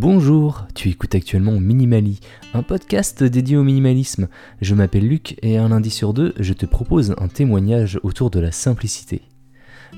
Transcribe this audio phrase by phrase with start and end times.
[0.00, 2.20] Bonjour, tu écoutes actuellement Minimali,
[2.54, 4.28] un podcast dédié au minimalisme.
[4.60, 8.38] Je m'appelle Luc et un lundi sur deux, je te propose un témoignage autour de
[8.38, 9.22] la simplicité.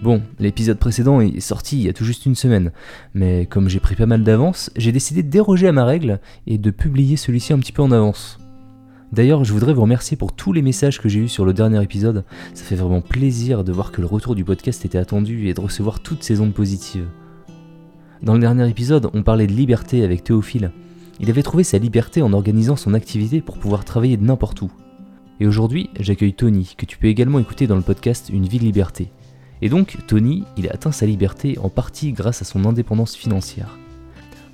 [0.02, 2.72] Bon, l'épisode précédent est sorti il y a tout juste une semaine,
[3.12, 6.56] mais comme j'ai pris pas mal d'avance, j'ai décidé de déroger à ma règle et
[6.56, 8.38] de publier celui-ci un petit peu en avance.
[9.12, 11.82] D'ailleurs, je voudrais vous remercier pour tous les messages que j'ai eus sur le dernier
[11.82, 12.24] épisode.
[12.54, 15.60] Ça fait vraiment plaisir de voir que le retour du podcast était attendu et de
[15.60, 17.06] recevoir toutes ces ondes positives.
[18.22, 20.72] Dans le dernier épisode, on parlait de liberté avec Théophile.
[21.20, 24.70] Il avait trouvé sa liberté en organisant son activité pour pouvoir travailler de n'importe où.
[25.40, 28.64] Et aujourd'hui, j'accueille Tony, que tu peux également écouter dans le podcast Une vie de
[28.64, 29.10] liberté.
[29.62, 33.78] Et donc, Tony, il a atteint sa liberté en partie grâce à son indépendance financière.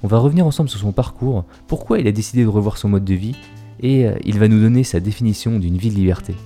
[0.05, 3.05] On va revenir ensemble sur son parcours, pourquoi il a décidé de revoir son mode
[3.05, 3.35] de vie,
[3.81, 6.37] et euh, il va nous donner sa définition d'une vie de liberté.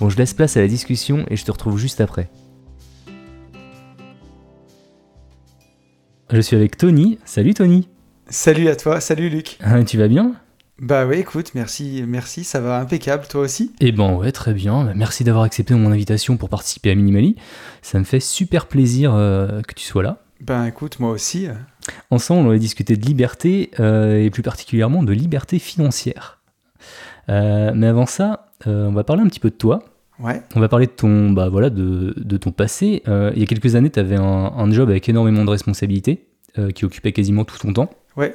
[0.00, 2.28] Bon, je laisse place à la discussion et je te retrouve juste après.
[6.30, 7.18] Je suis avec Tony.
[7.26, 7.88] Salut Tony.
[8.28, 9.58] Salut à toi, salut Luc.
[9.62, 10.34] Ah, tu vas bien?
[10.80, 13.72] Bah oui, écoute, merci, merci, ça va impeccable, toi aussi?
[13.80, 14.90] Eh ben ouais, très bien.
[14.96, 17.36] Merci d'avoir accepté mon invitation pour participer à Minimali.
[17.82, 20.22] Ça me fait super plaisir euh, que tu sois là.
[20.40, 21.48] Ben écoute, moi aussi.
[22.10, 26.40] Ensemble, on va discuter de liberté euh, et plus particulièrement de liberté financière.
[27.28, 29.84] Euh, mais avant ça, on va parler un petit peu de toi.
[30.24, 30.40] Ouais.
[30.56, 33.02] On va parler de ton, bah voilà, de, de ton passé.
[33.08, 36.26] Euh, il y a quelques années, tu avais un, un, job avec énormément de responsabilités
[36.58, 37.90] euh, qui occupait quasiment tout ton temps.
[38.16, 38.34] Ouais,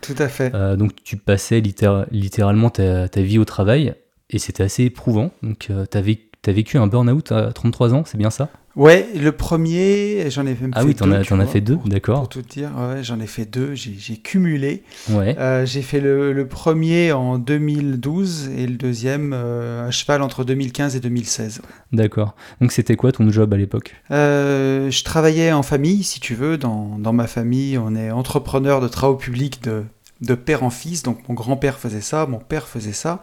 [0.00, 0.54] tout à fait.
[0.54, 3.94] Euh, donc tu passais littér littéralement ta, ta, vie au travail
[4.30, 5.30] et c'était assez éprouvant.
[5.42, 6.00] Donc tu as,
[6.46, 8.48] as, vécu un burn-out à 33 ans, c'est bien ça?
[8.78, 11.04] Ouais, le premier, j'en ai même ah fait oui, deux.
[11.04, 12.20] Ah oui, t'en as, as fait deux, d'accord.
[12.20, 14.84] Pour tout te dire, ouais, j'en ai fait deux, j'ai cumulé.
[15.10, 15.36] Ouais.
[15.36, 20.44] Euh, j'ai fait le, le, premier en 2012 et le deuxième euh, à cheval entre
[20.44, 21.60] 2015 et 2016.
[21.92, 22.36] D'accord.
[22.60, 23.96] Donc c'était quoi ton job à l'époque?
[24.12, 26.56] Euh, Je travaillais en famille, si tu veux.
[26.56, 29.82] Dans, dans ma famille, on est entrepreneur de travaux publics de,
[30.20, 31.02] de père en fils.
[31.02, 33.22] Donc mon grand-père faisait ça, mon père faisait ça.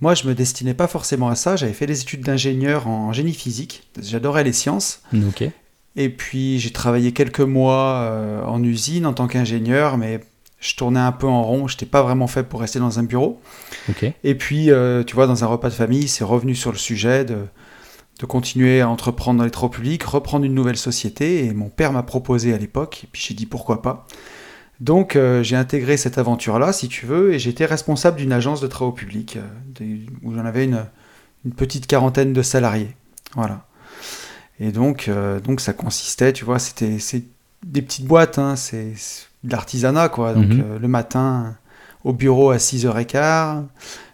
[0.00, 1.56] Moi, je me destinais pas forcément à ça.
[1.56, 3.88] J'avais fait des études d'ingénieur en génie physique.
[4.00, 5.02] J'adorais les sciences.
[5.14, 5.44] Ok.
[5.96, 10.20] Et puis, j'ai travaillé quelques mois euh, en usine en tant qu'ingénieur, mais
[10.58, 11.68] je tournais un peu en rond.
[11.68, 13.40] Je n'étais pas vraiment fait pour rester dans un bureau.
[14.24, 17.24] Et puis, euh, tu vois, dans un repas de famille, c'est revenu sur le sujet
[17.24, 17.46] de,
[18.20, 21.44] de continuer à entreprendre dans les travaux publics, reprendre une nouvelle société.
[21.44, 23.02] Et mon père m'a proposé à l'époque.
[23.04, 24.06] Et puis, j'ai dit pourquoi pas.
[24.80, 28.66] Donc euh, j'ai intégré cette aventure-là, si tu veux, et j'étais responsable d'une agence de
[28.66, 30.86] travaux publics, euh, où j'en avais une,
[31.44, 32.96] une, petite quarantaine de salariés.
[33.34, 33.66] Voilà.
[34.58, 36.96] Et donc, euh, donc ça consistait, tu vois, c'était
[37.64, 38.94] des petites boîtes, hein, c'est
[39.44, 40.32] de l'artisanat, quoi.
[40.34, 40.78] Donc Mhm.
[40.80, 41.56] le matin
[42.04, 43.64] au bureau à 6h15,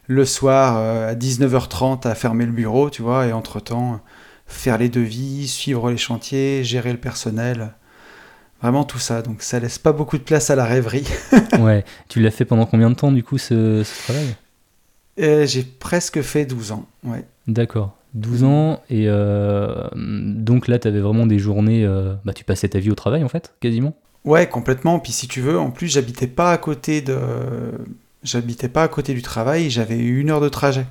[0.08, 4.00] le soir à 19h30 à fermer le bureau, tu vois, et entre-temps
[4.46, 7.72] faire les devis, suivre les chantiers, gérer le personnel.
[8.62, 11.06] Vraiment tout ça, donc ça laisse pas beaucoup de place à la rêverie.
[11.60, 15.46] ouais, tu l'as fait pendant combien de temps du coup ce, ce travail?
[15.46, 17.24] J'ai presque fait 12 ans, ouais.
[17.46, 22.44] D'accord, 12 ans, et euh, donc là tu avais vraiment des journées, euh, bah tu
[22.44, 23.94] passais ta vie au travail en fait, quasiment?
[24.24, 27.16] Ouais, complètement, puis si tu veux, en plus j'habitais pas à côté de...
[28.22, 30.86] J'habitais pas à côté du travail, j'avais une heure de trajet.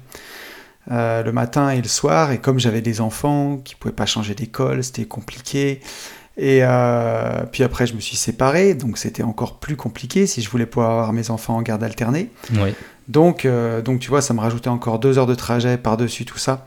[0.92, 4.36] Euh, le matin et le soir, et comme j'avais des enfants qui pouvaient pas changer
[4.36, 5.82] d'école, c'était compliqué.
[6.38, 10.50] Et euh, puis après, je me suis séparé, donc c'était encore plus compliqué si je
[10.50, 12.30] voulais pouvoir avoir mes enfants en garde alternée.
[13.08, 16.38] Donc, euh, donc tu vois, ça me rajoutait encore deux heures de trajet par-dessus tout
[16.38, 16.66] ça.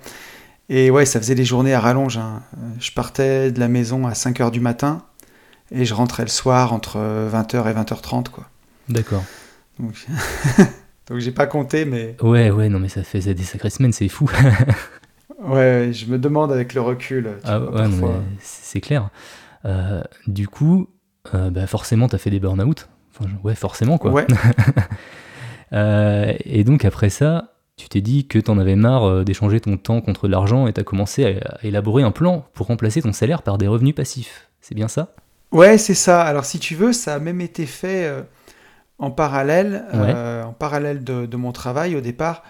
[0.70, 2.16] Et ouais, ça faisait des journées à rallonge.
[2.18, 2.42] Hein.
[2.78, 5.02] Je partais de la maison à 5 heures du matin
[5.70, 8.48] et je rentrais le soir entre 20h et 20h30, quoi.
[8.88, 9.24] D'accord.
[9.78, 10.06] Donc,
[11.08, 12.16] donc j'ai pas compté, mais.
[12.22, 14.30] Ouais, ouais, non, mais ça faisait des sacrées semaines, c'est fou.
[15.44, 17.30] ouais, je me demande avec le recul.
[17.44, 18.22] ah, vois, ouais, parfois...
[18.40, 19.10] c'est clair.
[19.64, 20.88] Euh, du coup,
[21.34, 22.88] euh, bah forcément, t'as fait des burn-out.
[23.12, 24.12] Enfin, ouais, forcément, quoi.
[24.12, 24.26] Ouais.
[25.72, 29.76] euh, et donc, après ça, tu t'es dit que t'en avais marre euh, d'échanger ton
[29.76, 33.42] temps contre de l'argent et t'as commencé à, élaborer un plan pour remplacer ton salaire
[33.42, 34.48] par des revenus passifs.
[34.60, 35.14] C'est bien ça?
[35.52, 36.22] Ouais, c'est ça.
[36.22, 38.12] Alors, si tu veux, ça a même été fait
[38.98, 40.42] en parallèle, ouais.
[40.42, 41.96] En parallèle de, de, mon travail.
[41.96, 42.42] Au départ,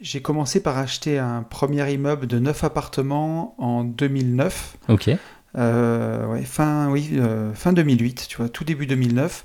[0.00, 4.76] j'ai commencé par acheter un premier immeuble de 9 appartements en 2009.
[4.88, 5.10] Ok.
[5.56, 9.44] Euh, ouais, fin, oui, euh, fin 2008, tu vois, tout début 2009.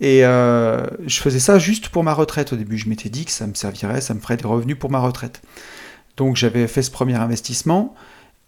[0.00, 2.78] Et euh, je faisais ça juste pour ma retraite au début.
[2.78, 5.42] Je m'étais dit que ça me servirait, ça me ferait des revenus pour ma retraite.
[6.16, 7.94] Donc j'avais fait ce premier investissement.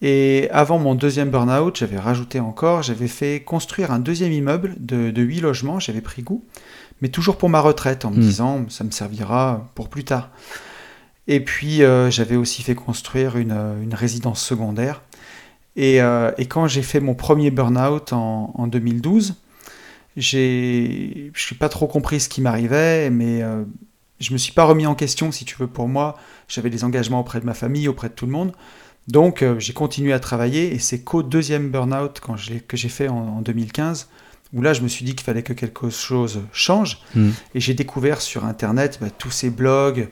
[0.01, 5.11] Et avant mon deuxième burn-out, j'avais rajouté encore, j'avais fait construire un deuxième immeuble de,
[5.13, 6.45] de 8 logements, j'avais pris goût,
[7.03, 8.21] mais toujours pour ma retraite, en me Mm.
[8.21, 10.31] disant ça me servira pour plus tard.
[11.29, 13.53] Et puis euh, j'avais aussi fait construire une,
[13.83, 15.03] une résidence secondaire.
[15.77, 19.35] Et, euh, et quand j'ai fait mon premier burn-out en, en 2012,
[20.17, 23.65] j'ai, je suis pas trop compris ce qui m'arrivait, mais euh,
[24.21, 26.19] je me suis pas remis en question, si tu veux, pour moi.
[26.49, 28.53] J'avais des engagements auprès de ma famille, auprès de tout le monde.
[29.09, 32.89] Donc euh, j'ai continué à travailler et c'est qu'au deuxième burn-out quand je que j'ai
[32.89, 34.09] fait en, 2015
[34.53, 37.31] où là je me suis dit qu'il fallait que quelque chose change Hmm.
[37.55, 40.09] et j'ai découvert sur internet bah, tous ces blogs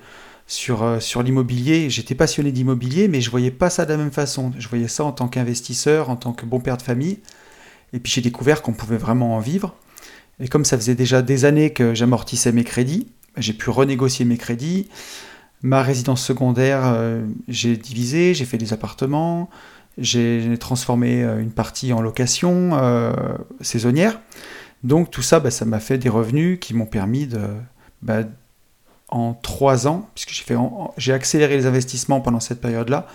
[0.51, 1.89] sur, euh, sur l'immobilier.
[1.91, 4.53] J'étais passionné d'immobilier mais je voyais pas ça de la même façon.
[4.59, 7.21] Je voyais ça en tant qu'investisseur, en tant que bon père de famille
[7.93, 9.75] et puis j'ai découvert qu'on pouvait vraiment en vivre.
[10.41, 13.07] Et comme ça faisait déjà des années que j'amortissais mes crédits,
[13.37, 14.89] j'ai pu renégocier mes crédits.
[15.63, 19.51] Ma résidence secondaire, euh, j'ai divisé, j'ai fait des appartements,
[19.99, 22.73] j'ai transformé euh, une partie en location
[23.61, 24.21] saisonnière.
[24.83, 27.41] Donc tout ça, bah, ça m'a fait des revenus qui m'ont permis de,
[28.03, 28.23] bah,
[29.11, 33.07] en trois ans, puisque j'ai fait, en- j'ai accéléré les investissements pendant cette période-là,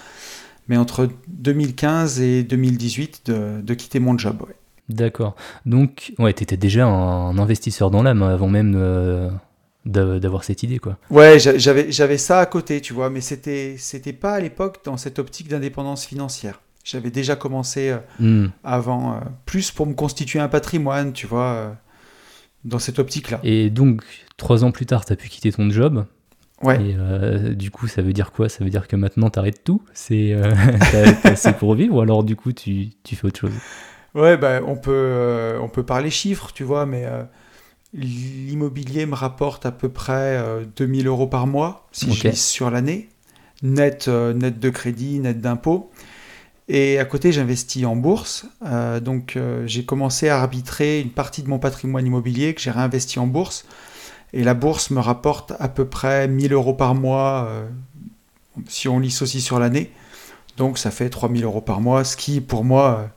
[0.67, 4.41] mais entre 2015 et 2018, de, de quitter mon job.
[4.47, 4.55] ouais.
[4.89, 5.35] D'accord.
[5.65, 9.29] Donc, ouais, t'étais déjà un investisseur dans l'âme avant même euh,
[9.85, 10.97] d'a- d'avoir cette idée, quoi.
[11.09, 14.79] Ouais, j'a- j'avais j'avais ça à côté, tu vois, mais c'était c'était pas à l'époque
[14.85, 16.61] dans cette optique d'indépendance financière.
[16.83, 18.49] J'avais déjà commencé euh, Hmm.
[18.63, 21.75] avant, euh, plus pour me constituer un patrimoine, tu vois,
[22.65, 23.39] dans cette optique-là.
[23.43, 24.03] Et donc,
[24.37, 26.05] trois ans plus tard, t'as pu quitter ton job.
[26.63, 26.81] Ouais.
[26.81, 28.49] Et euh, du coup, ça veut dire quoi?
[28.49, 29.81] Ça veut dire que maintenant, t'arrêtes tout?
[29.93, 30.51] C'est euh,
[31.59, 31.95] pour vivre?
[31.95, 33.53] Ou alors du coup, tu, tu fais autre chose?
[34.15, 37.23] Ouais, bah, on, peut, euh, on peut parler chiffres, tu vois, mais euh,
[37.93, 42.71] l'immobilier me rapporte à peu près euh, 2000 euros par mois, si je lise sur
[42.71, 43.09] l'année,
[43.61, 45.91] net, net de crédit, net d'impôts.
[46.67, 48.45] Et à côté, j'investis en bourse.
[48.65, 52.71] Euh, donc, euh, j'ai commencé à arbitrer une partie de mon patrimoine immobilier que j'ai
[52.71, 53.65] réinvesti en bourse.
[54.33, 57.67] Et la bourse me rapporte à peu près 1000 euros par mois, euh,
[58.67, 59.91] si on lisse aussi sur l'année.
[60.57, 63.09] Donc, ça fait 3000 euros par mois, ce qui, pour moi,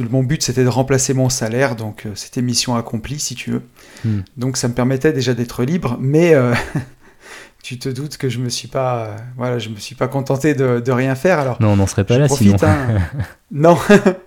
[0.00, 1.76] mon but, c'était de remplacer mon salaire.
[1.76, 3.62] Donc, c'était mission accomplie, si tu veux.
[4.04, 4.20] Hmm.
[4.36, 5.96] Donc, ça me permettait déjà d'être libre.
[6.00, 6.34] Mais
[7.64, 10.52] tu te doutes que je me suis pas, euh, voilà, je me suis pas contenté
[10.54, 11.38] de, de rien faire.
[11.38, 12.70] Alors, Non, on n'en serait pas là profite, sinon.
[12.70, 13.00] hein.
[13.50, 13.78] non,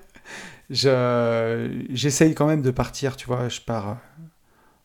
[0.71, 3.93] je j'essaye quand même de partir, tu vois, je pars euh,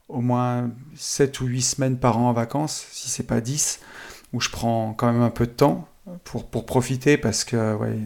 [0.08, 3.80] au moins 7 ou 8 semaines par an en vacances, si c'est pas 10,
[4.32, 5.88] où je prends quand même un peu de temps
[6.24, 7.98] pour, pour profiter parce que ouais,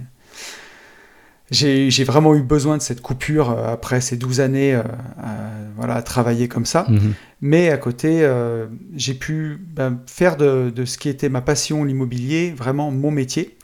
[1.50, 4.82] j'ai vraiment eu besoin de cette coupure euh, après ces 12 années euh,
[5.18, 5.36] à,
[5.76, 6.86] voilà, à travailler comme ça.
[6.88, 7.14] Mhm.
[7.40, 11.84] Mais à côté, euh, j'ai pu ben, faire de, de ce qui était ma passion,
[11.84, 13.56] l'immobilier, vraiment mon métier.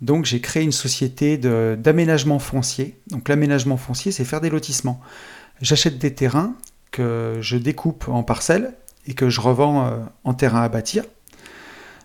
[0.00, 3.00] Donc j'ai créé une société d'aménagement foncier.
[3.08, 5.00] Donc l'aménagement foncier, c'est faire des lotissements.
[5.60, 6.54] J'achète des terrains
[6.92, 8.74] que je découpe en parcelles
[9.08, 11.02] et que je revends en terrain à bâtir.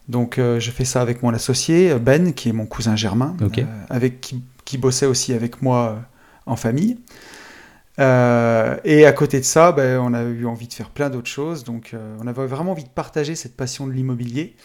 [0.09, 3.63] Donc euh, je fais ça avec mon associé Ben, qui est mon cousin germain, euh,
[3.89, 5.99] avec qui, qui bossait aussi avec moi euh,
[6.45, 6.97] en famille.
[7.99, 11.29] Euh, et à côté de ça, ben, on a eu envie de faire plein d'autres
[11.29, 11.63] choses.
[11.63, 14.55] Donc, euh, on avait vraiment envie de partager cette passion de l'immobilier.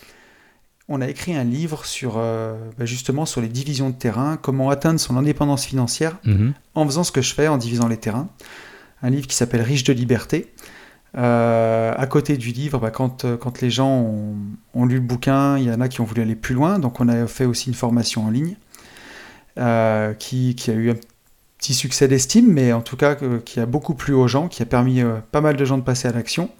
[0.88, 4.70] On a écrit un livre sur euh, ben, justement sur les divisions de terrain, comment
[4.70, 6.54] atteindre son indépendance financière Mhm.
[6.74, 8.28] en faisant ce que je fais, en divisant les terrains.
[9.02, 10.52] Un livre qui s'appelle Riche de liberté.
[11.14, 14.36] À côté du livre, bah, quand, quand les gens ont,
[14.74, 16.78] ont lu le bouquin, il y en a qui ont voulu aller plus loin.
[16.78, 18.56] Donc on a fait aussi une formation en ligne
[19.58, 20.96] euh, qui, a eu un
[21.58, 24.62] petit succès d'estime, mais en tout cas euh, qui a beaucoup plu aux gens, qui
[24.62, 26.50] a permis euh, pas mal de gens de passer à l'action.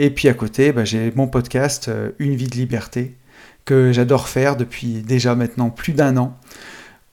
[0.00, 3.16] Et puis à côté, bah, j'ai mon podcast Une vie de liberté
[3.64, 6.36] que j'adore faire depuis déjà maintenant plus d'un an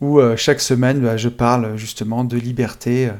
[0.01, 3.11] où chaque semaine, bah, je parle justement de liberté.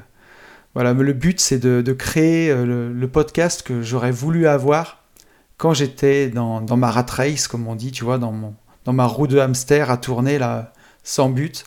[0.74, 5.04] Voilà, le but, c'est de, créer le, podcast que j'aurais voulu avoir
[5.58, 8.56] quand j'étais dans, dans ma rat race, comme on dit, tu vois, dans,
[8.86, 11.64] dans ma roue de hamster à tourner là, sans but.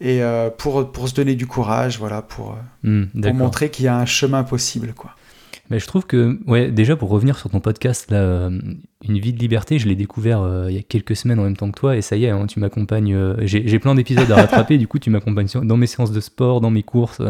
[0.00, 2.52] Et euh, pour, pour se donner du courage, voilà, pour,
[2.84, 5.14] euh, Hmm, pour montrer qu'il y a un chemin possible, quoi.
[5.70, 8.50] Mais je trouve que, ouais, déjà pour revenir sur ton podcast, là, euh,
[9.08, 11.56] Une vie de liberté, je l'ai découvert euh, il y a quelques semaines en même
[11.56, 13.14] temps que toi, et ça y est, hein, tu m'accompagnes.
[13.14, 16.60] euh, j'ai plein d'épisodes à rattraper, du coup, tu m'accompagnes dans mes séances de sport,
[16.60, 17.20] dans mes courses.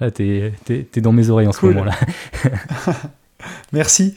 [0.00, 1.74] là, t'es t'es dans mes oreilles en Cool.
[1.74, 1.94] ce moment-là.
[3.72, 4.14] Merci.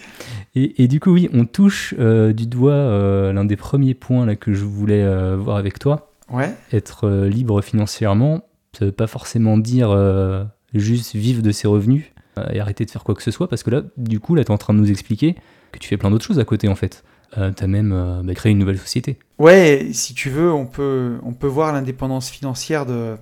[0.55, 4.35] Et, et du coup, oui, on touche euh, du doigt l'un des premiers points là,
[4.35, 6.08] que je voulais voir avec toi.
[6.31, 8.41] Ouais, Être euh, libre financièrement,
[8.77, 10.43] ça veut pas forcément dire euh,
[10.73, 12.05] juste vivre de ses revenus
[12.37, 14.43] euh, et arrêter de faire quoi que ce soit, parce que là, du coup, là,
[14.43, 15.35] tu es en train de nous expliquer
[15.71, 17.03] que tu fais plein d'autres choses à côté, en fait.
[17.37, 19.19] Euh, tu as même euh, bah, créé une nouvelle société.
[19.37, 23.17] Ouais, si tu veux, on peut, on peut voir l'indépendance financière de,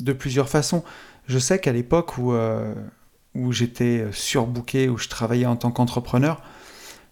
[0.00, 0.82] de plusieurs façons.
[1.28, 2.74] Je sais qu'à l'époque où, euh,
[3.36, 6.42] où j'étais surbooké, où je travaillais en tant qu'entrepreneur,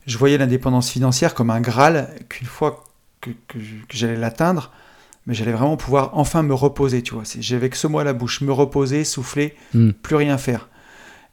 [0.07, 2.83] je voyais l'indépendance financière comme un Graal qu'une fois
[3.21, 4.73] que, que je- que j'allais l'atteindre,
[5.31, 7.23] mais j'allais vraiment pouvoir enfin me reposer, tu vois.
[7.39, 9.91] J'avais que ce mot à la bouche, me reposer, souffler, Hmm.
[9.93, 10.69] plus rien faire.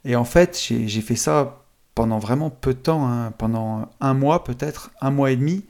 [0.04, 1.64] Et en fait, j'ai fait ça
[1.96, 5.64] pendant vraiment peu de temps, hein, pendant un mois peut-être, un mois et demi.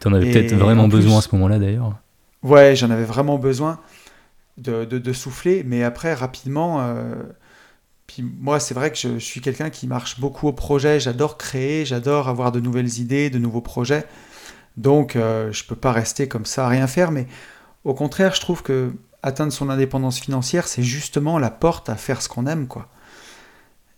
[0.00, 1.96] Tu en avais peut-être vraiment besoin à ce moment-là d'ailleurs.
[2.44, 3.80] Ouais, j'en avais vraiment besoin
[4.58, 7.16] de, de, souffler, mais après, rapidement, euh,
[8.06, 11.84] puis moi, c'est vrai que je, suis quelqu'un qui marche beaucoup au projet, j'adore créer,
[11.84, 14.06] j'adore avoir de nouvelles idées, de nouveaux projets,
[14.76, 17.26] donc euh, je peux pas rester comme ça à rien faire, mais
[17.88, 22.22] au contraire, je trouve que atteindre son indépendance financière, c'est justement la porte à faire
[22.22, 22.88] ce qu'on aime, quoi.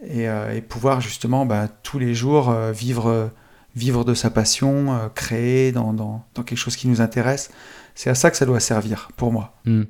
[0.00, 3.30] Et, euh, pouvoir justement bah, tous les jours vivre,
[3.74, 7.50] vivre de sa passion, créer dans, dans, dans, quelque chose qui nous intéresse.
[7.94, 9.54] C'est à ça que ça doit servir, pour moi.
[9.64, 9.84] Hmm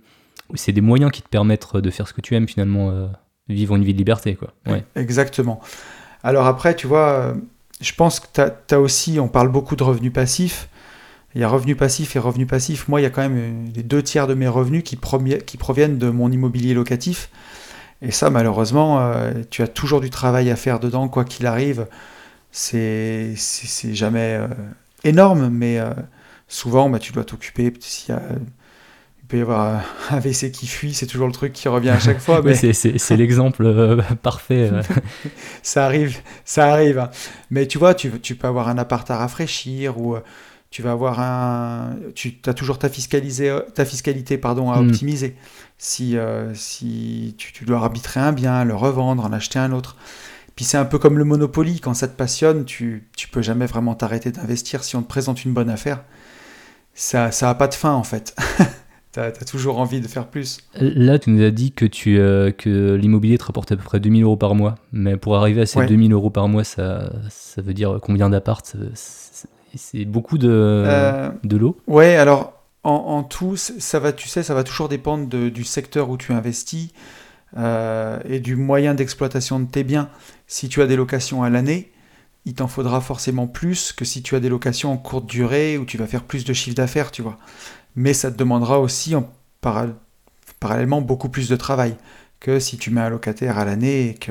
[0.54, 3.06] c'est des moyens qui te permettent de faire ce que tu aimes finalement, euh,
[3.48, 4.34] vivre une vie de liberté.
[4.34, 4.52] Quoi.
[4.66, 4.84] Ouais.
[4.96, 5.60] Exactement.
[6.22, 7.34] Alors après, tu vois, euh,
[7.80, 10.68] je pense que tu as, aussi, on parle beaucoup de revenus passifs.
[11.38, 12.88] Il y a revenus passifs et revenus passifs.
[12.88, 14.98] Moi, il y a quand même euh, les deux tiers de mes revenus qui,
[15.46, 17.30] qui proviennent de mon immobilier locatif.
[18.02, 19.12] Et ça, malheureusement,
[19.50, 21.88] tu as toujours du travail à faire dedans, quoi qu'il arrive.
[22.52, 23.34] C'est
[23.92, 24.38] jamais
[25.02, 25.80] énorme, mais
[26.46, 27.72] souvent, bah, tu dois t'occuper.
[27.80, 28.20] S'il a
[29.28, 32.18] peut y avoir un WC qui fuit, c'est toujours le truc qui revient à chaque
[32.18, 32.40] fois.
[32.44, 32.54] Mais...
[32.54, 34.70] c'est l'exemple euh, parfait.
[34.72, 34.82] Euh.
[35.62, 36.98] ça arrive, ça arrive.
[36.98, 37.10] Hein.
[37.50, 40.20] Mais tu vois, tu, tu, peux avoir un appart à rafraîchir ou euh,
[40.70, 41.96] tu vas avoir un.
[42.14, 44.88] Tu as toujours ta, fiscalisé, ta fiscalité pardon, à hmm.
[44.88, 45.36] optimiser.
[45.78, 46.16] Si,
[46.54, 49.96] si tu, tu, dois arbitrer un bien, le revendre, en acheter un autre.
[50.58, 53.66] Puis c'est un peu comme le Monopoly, quand ça te passionne, tu, tu peux jamais
[53.66, 54.82] vraiment t'arrêter d'investir.
[54.82, 56.02] Si on te présente une bonne affaire,
[56.94, 58.34] ça n'a pas de fin en fait.
[59.12, 60.58] tu as, toujours envie de faire plus.
[60.74, 64.00] Là, tu nous as dit que, tu, euh, que l'immobilier te rapporte à peu près
[64.00, 64.74] 2000 euros par mois.
[64.90, 68.74] Mais pour arriver à ces 2000 euros par mois, ça, ça veut dire combien d'appart
[69.78, 72.54] C'est beaucoup de, euh, de l'eau Ouais, alors
[72.84, 76.88] en, tout, ça va, tu sais, ça va toujours dépendre du secteur où tu investis
[77.58, 80.08] euh, et du moyen d'exploitation de tes biens.
[80.46, 81.92] Si tu as des locations à l'année,
[82.46, 85.84] il t'en faudra forcément plus que si tu as des locations en courte durée où
[85.84, 87.36] tu vas faire plus de chiffre d'affaires, tu vois
[87.98, 89.28] mais ça te demandera aussi en
[90.60, 91.96] parallèlement beaucoup plus de travail
[92.38, 94.30] que si tu mets un locataire à l'année et que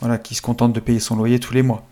[0.00, 1.88] voilà, qui se contente de payer son loyer tous les mois.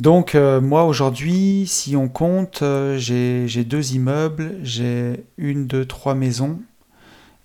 [0.00, 6.14] Donc euh, moi aujourd'hui, si on compte, euh, j'ai deux immeubles, j'ai une, deux, trois
[6.14, 6.58] maisons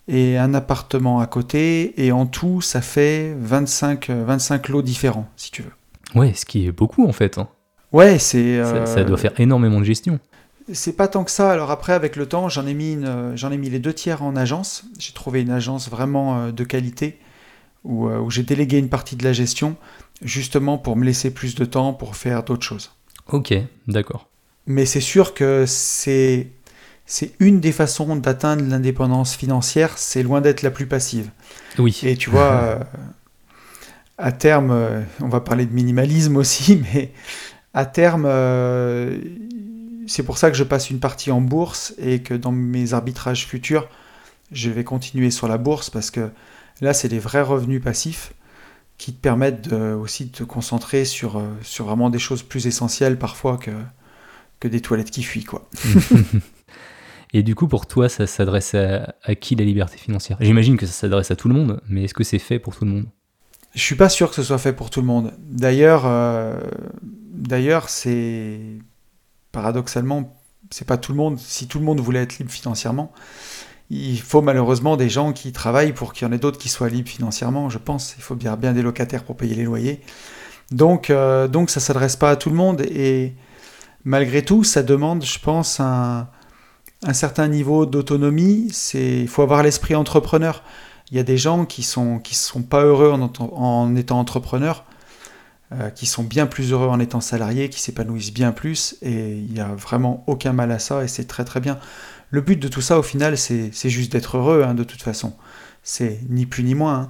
[0.07, 5.51] et un appartement à côté, et en tout ça fait 25, 25 lots différents, si
[5.51, 5.71] tu veux.
[6.19, 7.37] Ouais, ce qui est beaucoup en fait.
[7.37, 7.49] Hein.
[7.91, 8.61] Ouais, c'est...
[8.85, 10.19] ça, doit faire énormément de gestion.
[10.71, 11.51] C'est pas tant que ça.
[11.51, 12.97] Alors après, avec le temps, j'en ai mis,
[13.35, 14.85] j'en ai mis les deux tiers en agence.
[14.97, 17.19] J'ai trouvé une agence vraiment euh, de qualité
[17.85, 19.75] euh, où, j'ai délégué une partie de la gestion,
[20.21, 22.91] justement pour me laisser plus de temps pour faire d'autres choses.
[23.27, 23.53] Ok,
[23.87, 24.27] d'accord.
[24.67, 26.47] Mais c'est sûr que c'est
[27.05, 29.97] c'est une des façons d'atteindre l'indépendance financière.
[29.97, 31.29] C'est loin d'être la plus passive.
[31.77, 31.99] Oui.
[32.03, 32.79] Et tu vois, euh,
[34.17, 37.11] à terme, on va parler de minimalisme aussi, mais
[37.75, 38.25] à terme
[40.07, 43.45] c'est pour ça que je passe une partie en bourse et que dans mes arbitrages
[43.45, 43.87] futurs,
[44.51, 46.29] je vais continuer sur la bourse parce que
[46.81, 48.33] là, c'est des vrais revenus passifs
[48.97, 53.17] qui te permettent aussi de te concentrer sur, euh, sur vraiment des choses plus essentielles
[53.17, 53.71] parfois que,
[54.59, 55.43] que des toilettes qui fuient.
[55.43, 55.67] Quoi.
[57.33, 60.37] et du coup, pour toi, ça s'adresse à, qui la liberté financière?
[60.39, 62.85] J'imagine que ça s'adresse à tout le monde, mais est-ce que c'est fait pour tout
[62.85, 63.05] le monde?
[63.73, 65.33] Je suis pas sûr que ce soit fait pour tout le monde.
[65.39, 66.57] D'ailleurs, euh,
[67.03, 68.79] d'ailleurs c'est
[69.51, 71.37] paradoxalement, c'est pas tout le monde.
[71.37, 73.11] Si tout le monde voulait être libre financièrement,
[73.89, 76.89] il faut malheureusement des gens qui travaillent pour qu'il y en ait d'autres qui soient
[76.89, 78.15] libres financièrement, je pense.
[78.17, 80.01] Il faut bien, des locataires pour payer les loyers.
[80.71, 83.33] Donc, euh, ça s'adresse pas à tout le monde et
[84.03, 86.27] malgré tout, ça demande, je pense, un,
[87.13, 88.71] certain niveau d'autonomie.
[88.95, 90.63] Il faut avoir l'esprit entrepreneur.
[91.11, 94.85] Il y a des gens qui sont qui sont pas heureux en, en étant entrepreneurs
[95.71, 99.51] euh, qui sont bien plus heureux en étant salariés, qui s'épanouissent bien plus, et il
[99.51, 101.79] n'y a vraiment aucun mal à ça, et c'est très très bien.
[102.35, 105.37] Le but de tout ça, au final, c'est juste d'être heureux, hein, de toute façon.
[105.83, 106.99] C'est ni plus ni moins.
[106.99, 107.09] Hein.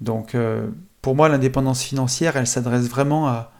[0.00, 0.68] Donc, euh,
[1.02, 3.52] pour moi, l'indépendance financière, elle s'adresse vraiment à,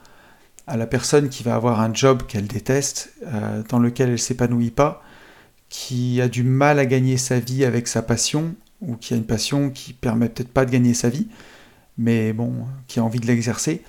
[0.65, 5.03] la personne qui va avoir un job qu'elle déteste, euh, dans lequel elle s'épanouit pas,
[5.69, 9.27] qui a du mal à gagner sa vie avec sa passion, ou qui a une
[9.27, 11.27] passion qui permet peut-être pas de gagner sa vie,
[11.99, 13.83] mais bon, qui a envie de l'exercer.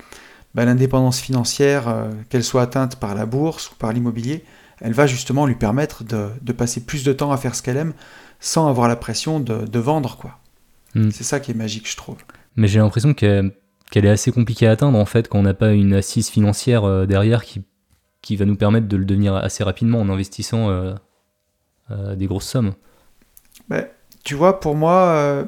[0.53, 4.43] Bah, l'indépendance financière, euh, qu'elle soit atteinte par la bourse ou par l'immobilier,
[4.81, 7.93] elle va justement lui permettre de, passer plus de temps à faire ce qu'elle aime
[8.39, 10.17] sans avoir la pression de, vendre.
[10.17, 10.39] quoi.
[10.95, 11.09] Hmm.
[11.11, 12.17] C'est ça qui est magique, je trouve.
[12.55, 13.53] Mais j'ai l'impression qu'elle
[13.93, 17.05] est assez compliquée à atteindre en fait quand on n'a pas une assise financière euh,
[17.05, 17.63] derrière qui,
[18.21, 22.73] qui va nous permettre de le devenir assez rapidement en investissant euh, des grosses sommes.
[23.67, 23.85] Bah,
[24.23, 25.45] tu vois, pour moi,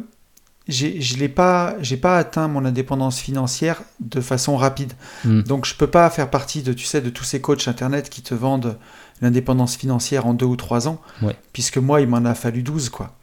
[0.67, 4.93] je n'ai pas, j'ai pas atteint mon indépendance financière de façon rapide.
[5.25, 5.41] Mm.
[5.41, 8.21] Donc je peux pas faire partie de, tu sais, de tous ces coachs internet qui
[8.21, 8.77] te vendent
[9.21, 11.35] l'indépendance financière en deux ou trois ans, Ouais.
[11.53, 13.15] puisque moi, il m'en a fallu 12, quoi.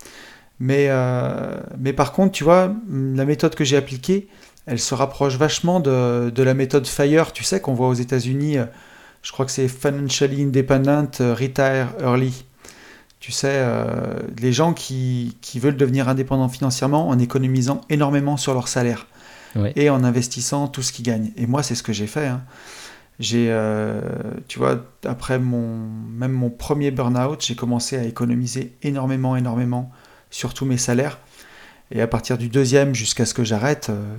[0.60, 4.28] Mais, euh, mais par contre, tu vois, la méthode que j'ai appliquée,
[4.66, 8.58] elle se rapproche vachement de, de la méthode FIRE, tu sais, qu'on voit aux États-Unis.
[8.58, 8.64] euh,
[9.22, 12.44] Je crois que c'est Financially Independent euh, Retire Early.
[13.20, 13.84] Tu sais, euh,
[14.40, 19.06] les gens qui, qui veulent devenir indépendants financièrement en économisant énormément sur leur salaire
[19.56, 19.72] Ouais.
[19.76, 21.30] et en investissant tout ce qu'ils gagnent.
[21.36, 22.26] Et moi, c'est ce que j'ai fait.
[22.26, 22.42] hein.
[23.18, 24.00] J'ai, euh,
[24.46, 29.90] tu vois, après mon, même mon premier burn-out, j'ai commencé à économiser énormément, énormément
[30.30, 31.18] sur tous mes salaires.
[31.90, 34.16] Et à partir du deuxième, jusqu'à ce que j'arrête, euh,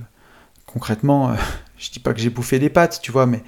[0.66, 1.34] concrètement, euh,
[1.78, 3.42] je dis pas que j'ai bouffé des pâtes, tu vois, mais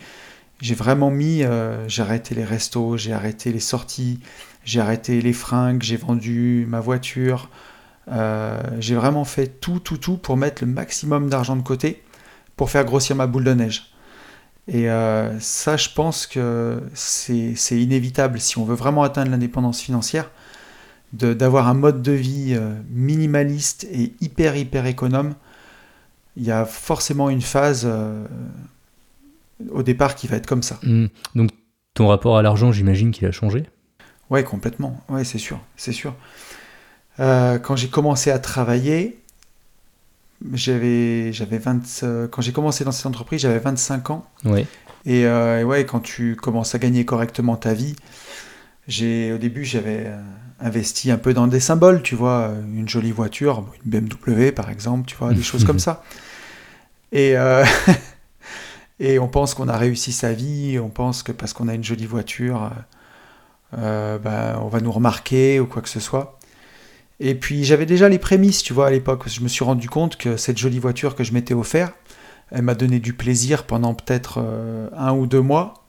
[0.61, 4.21] j'ai vraiment mis, euh, j'ai arrêté les restos, j'ai arrêté les sorties,
[4.65, 7.51] j'ai arrêté les fringues, j'ai vendu ma voiture,
[8.79, 12.03] j'ai vraiment fait tout, tout, tout pour mettre le maximum d'argent de côté
[12.57, 13.92] pour faire grossir ma boule de neige.
[14.69, 20.31] Et euh, ça, je pense que c'est inévitable si on veut vraiment atteindre l'indépendance financière,
[21.12, 25.35] d'avoir un mode de vie euh, minimaliste et hyper, hyper économe.
[26.37, 28.25] Il y a forcément une phase euh,
[29.71, 30.78] au départ qui va être comme ça.
[30.83, 31.07] Mm.
[31.35, 31.50] Donc
[31.95, 33.64] ton rapport à l'argent, j'imagine qu'il a changé?
[34.31, 34.99] Ouais, complètement.
[35.11, 36.14] Ouais, c'est sûr, c'est sûr.
[37.21, 39.22] Euh, quand j'ai commencé à travailler,
[40.53, 44.27] j'avais, j'avais 20, euh, quand j'ai commencé dans cette entreprise, j'avais 25 ans.
[44.45, 44.67] Ouais.
[45.05, 47.97] Et, euh, et ouais, quand tu commences à gagner correctement ta vie,
[48.89, 50.21] j'ai, au début, j'avais euh,
[50.61, 55.07] investi un peu dans des symboles, tu vois, une jolie voiture, une BMW par exemple,
[55.07, 56.03] tu vois, des choses comme ça.
[57.13, 57.65] Et, euh,
[59.01, 61.85] et on pense qu'on a réussi sa vie, on pense que parce qu'on a une
[61.85, 66.39] jolie voiture, euh, euh, bah, on va nous remarquer ou quoi que ce soit.
[67.25, 69.29] Et puis j'avais déjà les prémices, tu vois, à l'époque.
[69.29, 71.92] Je me suis rendu compte que cette jolie voiture que je m'étais offert,
[72.51, 75.87] elle m'a donné du plaisir pendant peut-être euh, un ou deux mois,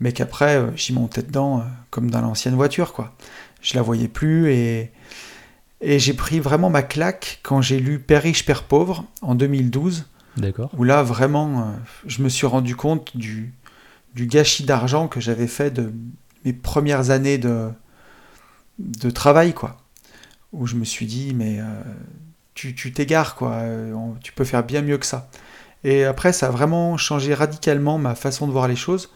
[0.00, 3.14] mais qu'après euh, j'y montais dedans euh, comme dans l'ancienne voiture, quoi.
[3.62, 4.90] Je la voyais plus et,
[5.80, 10.06] et j'ai pris vraiment ma claque quand j'ai lu Père riche, Père pauvre en 2012
[10.36, 10.70] D'accord.
[10.76, 11.74] où là vraiment
[12.06, 13.52] je me suis rendu compte du,
[14.14, 15.92] du gâchis d'argent que j'avais fait de
[16.44, 17.68] mes premières années de,
[18.78, 19.78] de travail quoi
[20.52, 21.64] où je me suis dit mais euh,
[22.54, 25.30] tu t'égares quoi euh, tu peux faire bien mieux que ça
[25.84, 29.10] et après ça a vraiment changé radicalement ma façon de voir les choses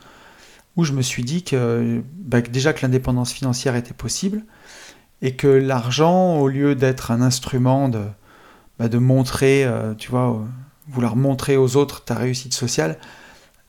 [0.76, 4.44] où je me suis dit que, bah, déjà que l'indépendance financière était possible
[5.20, 8.02] et que l'argent au lieu d'être un instrument de,
[8.78, 10.42] bah, de montrer euh, tu vois
[10.88, 12.98] vouloir montrer aux autres ta réussite sociale,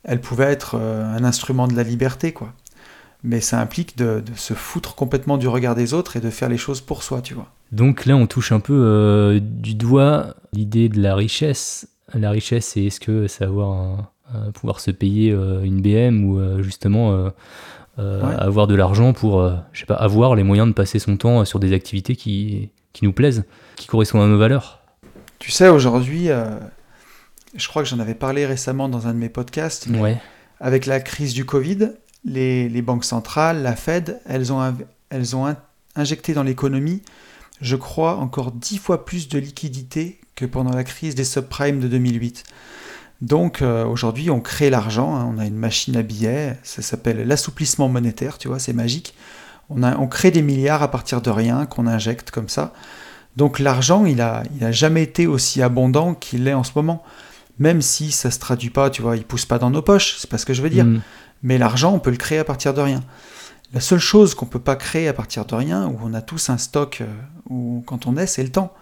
[0.03, 2.53] elle pouvait être un instrument de la liberté, quoi.
[3.23, 6.49] Mais ça implique de, de se foutre complètement du regard des autres et de faire
[6.49, 7.47] les choses pour soi, tu vois.
[7.71, 11.87] Donc là, on touche un peu euh, du doigt l'idée de la richesse.
[12.13, 16.25] La richesse, c'est est-ce que c'est avoir un- un- pouvoir se payer euh, une BM
[16.25, 17.29] ou euh, justement
[17.97, 18.35] Ouais.
[18.39, 21.59] avoir de l'argent pour, je sais pas, avoir les moyens de passer son temps sur
[21.59, 23.43] des activités qui, qui nous plaisent,
[23.75, 24.79] qui correspondent à nos valeurs?
[25.37, 26.29] Tu sais, aujourd'hui,
[27.55, 30.21] je crois que j'en avais parlé récemment dans un de mes podcasts, mais Ouais.
[30.59, 31.91] avec la crise du Covid,
[32.25, 35.55] les, banques centrales, la Fed, elles ont,
[35.95, 37.01] injecté dans l'économie,
[37.61, 41.87] je crois, encore dix fois plus de liquidités que pendant la crise des subprimes de
[41.87, 42.43] 2008.
[43.21, 47.27] Donc euh, aujourd'hui, on crée l'argent, hein, on a une machine à billets, ça s'appelle
[47.27, 49.13] l'assouplissement monétaire, tu vois, c'est magique.
[49.69, 52.73] On, crée des milliards à partir de rien qu'on injecte comme ça.
[53.37, 57.01] Donc l'argent, il a, il a jamais été aussi abondant qu'il l'est en ce moment.
[57.59, 60.29] Même si ça se traduit pas, tu vois, il pousse pas dans nos poches, c'est
[60.29, 60.85] pas ce que je veux dire.
[60.85, 61.01] Mm.
[61.43, 63.03] Mais l'argent, on peut le créer à partir de rien.
[63.73, 66.49] La seule chose qu'on peut pas créer à partir de rien, où on a tous
[66.49, 67.05] un stock, euh,
[67.49, 68.73] où quand on est, c'est le temps.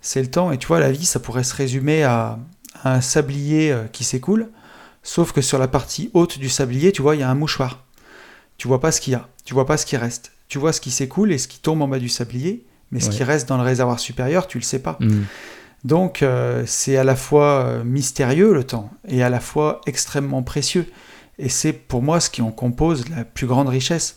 [0.00, 0.50] C'est le temps.
[0.52, 2.38] Et tu vois, la vie, ça pourrait se résumer à,
[2.82, 4.48] à un sablier euh, qui s'écoule,
[5.02, 7.84] sauf que sur la partie haute du sablier, tu vois, il y a un mouchoir.
[8.56, 10.32] Tu vois pas ce qu'il y a, tu vois pas ce qui reste.
[10.48, 13.10] Tu vois ce qui s'écoule et ce qui tombe en bas du sablier, mais ce
[13.10, 13.16] Ouais.
[13.16, 14.96] qui reste dans le réservoir supérieur, tu le sais pas.
[15.00, 15.22] Mm.
[15.84, 20.90] Donc euh, c'est à la fois mystérieux le temps et à la fois extrêmement précieux.
[21.38, 24.16] Et c'est pour moi ce qui en compose la plus grande richesse.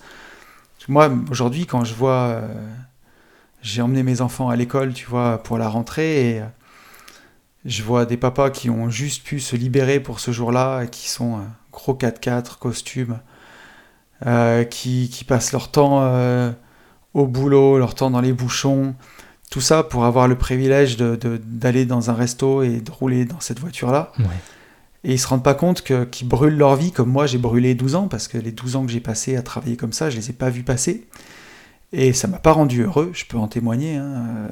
[0.88, 2.48] Moi aujourd'hui quand je vois, euh,
[3.62, 6.46] j'ai emmené mes enfants à l'école, tu vois, pour la rentrée et euh,
[7.66, 11.38] je vois des papas qui ont juste pu se libérer pour ce jour-là, qui sont
[11.38, 13.20] euh, gros 4x4, costumes,
[14.26, 16.02] euh, qui, qui passent leur temps
[17.14, 18.96] au boulot, leur temps dans les bouchons,
[19.52, 23.60] tout ça pour avoir le privilège d'aller dans un resto et de rouler dans cette
[23.60, 24.12] voiture-là.
[24.20, 24.26] Ouais.
[25.04, 27.74] Et ils se rendent pas compte que- qu'ils brûlent leur vie comme moi j'ai brûlé
[27.76, 30.18] 12 ans, parce que les 12 ans que j'ai passé à travailler comme ça, je
[30.18, 31.08] les ai pas vus passer.
[31.94, 33.96] Et ça m'a pas rendu heureux, je peux en témoigner.
[33.98, 34.50] hein.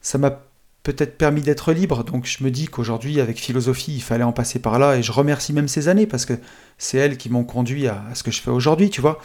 [0.00, 0.42] Ça m'a
[0.82, 2.02] peut-être permis d'être libre.
[2.04, 4.96] Donc je me dis qu'aujourd'hui, avec philosophie, il fallait en passer par là.
[4.96, 6.34] Et je remercie même ces années parce que
[6.78, 9.20] c'est elles qui m'ont conduit à, ce que je fais aujourd'hui, tu vois.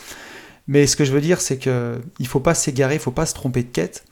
[0.67, 3.25] Mais ce que je veux dire, c'est que il faut pas s'égarer, il faut pas
[3.25, 4.05] se tromper de quête.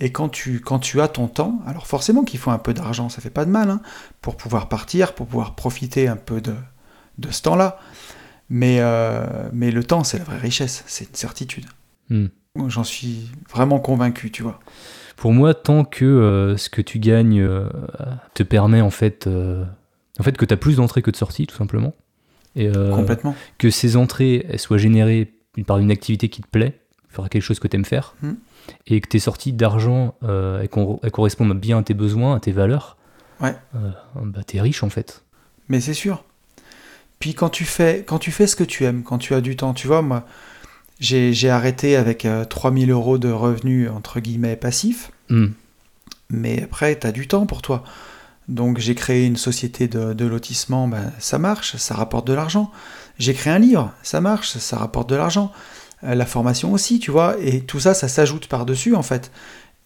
[0.00, 3.10] Et quand tu, quand tu as ton temps, alors forcément qu'il faut un peu d'argent,
[3.10, 3.80] ça fait pas de mal, hein,
[4.22, 6.54] pour pouvoir partir, pour pouvoir profiter un peu de,
[7.18, 7.78] de ce temps-là.
[8.48, 11.66] Mais, euh, mais le temps, c'est la vraie richesse, c'est une certitude.
[12.08, 12.26] Hmm.
[12.66, 14.58] J'en suis vraiment convaincu, tu vois.
[15.16, 17.68] Pour moi, tant que euh, ce que tu gagnes euh,
[18.34, 21.56] te permet en fait, en fait que tu as plus d'entrées que de sorties, tout
[21.56, 21.94] simplement.
[22.56, 23.36] Et, Complètement.
[23.58, 25.34] Que ces entrées elles soient générées
[25.66, 28.34] par une activité qui te plaît, faire quelque chose que tu aimes faire, hmm.
[28.86, 32.96] et que tes sorties d'argent elles, correspondent bien à tes besoins, à tes valeurs,
[33.40, 33.54] ouais.
[34.14, 35.22] bah, t'es riche en fait.
[35.68, 36.24] Mais c'est sûr.
[37.20, 39.54] Puis quand tu fais, quand tu fais ce que tu aimes, quand tu as du
[39.54, 40.26] temps, tu vois, moi,
[40.98, 45.12] j'ai arrêté avec 3000 euh, euros de revenus, entre guillemets, passifs.
[45.28, 45.48] Hmm.
[46.30, 47.84] Mais après, tu as du temps pour toi.
[48.48, 52.72] Donc j'ai créé une société de, lotissement, ben, ça marche, ça rapporte de l'argent.
[53.18, 55.52] J'ai créé un livre, ça marche, ça rapporte de l'argent.
[56.04, 57.36] Euh, la formation aussi, tu vois.
[57.40, 59.30] Et tout ça, ça s'ajoute par-dessus, en fait.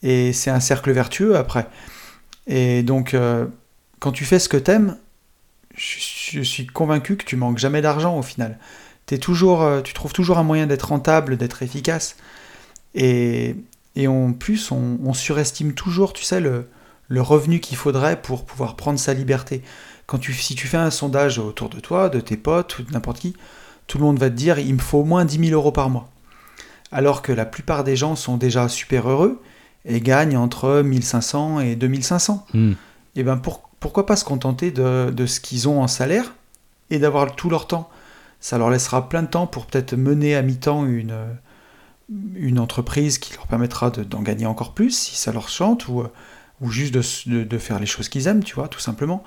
[0.03, 1.67] Et c'est un cercle vertueux après.
[2.47, 3.47] Et donc, euh,
[4.01, 4.97] quand tu fais ce que t'aimes,
[5.77, 8.59] je, suis convaincu que tu manques jamais d'argent au final.
[9.11, 12.17] Es toujours, euh, tu trouves toujours un moyen d'être rentable, d'être efficace.
[12.95, 13.57] Et,
[14.07, 16.69] en plus, on, surestime toujours, tu sais, le,
[17.11, 19.63] revenu qu'il faudrait pour pouvoir prendre sa liberté.
[20.07, 22.93] Quand tu, si tu fais un sondage autour de toi, de tes potes ou de
[22.93, 23.37] n'importe qui,
[23.87, 25.91] tout le monde va te dire il me faut au moins 10 000 euros par
[25.91, 26.09] mois.
[26.93, 29.43] Alors que la plupart des gens sont déjà super heureux
[29.85, 32.47] et gagnent entre 1500 et 2500.
[32.55, 32.73] Hmm.
[33.17, 36.35] Et ben pour, pourquoi pas se contenter de, ce qu'ils ont en salaire
[36.91, 37.91] et d'avoir tout leur temps?
[38.41, 41.17] Ça leur laissera plein de temps pour peut-être mener à mi-temps une,
[42.35, 46.05] une entreprise qui leur permettra d'en gagner encore plus si ça leur chante ou,
[46.61, 49.23] ou juste de, faire les choses qu'ils aiment, tu vois, tout simplement.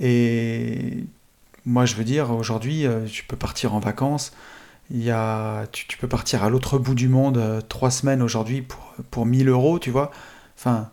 [0.00, 1.04] Et
[1.64, 4.32] moi, je veux dire, aujourd'hui, euh, tu peux partir en vacances.
[4.90, 8.62] Il y a, tu, peux partir à l'autre bout du monde euh, trois semaines aujourd'hui
[8.62, 10.10] pour, pour 1000 euros, tu vois.
[10.58, 10.90] Enfin,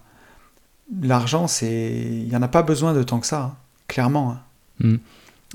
[1.02, 3.56] l'argent, c'est, il n'y en a pas besoin de tant que ça, hein,
[3.88, 4.32] clairement.
[4.32, 4.40] Hein.
[4.80, 4.98] Hmm.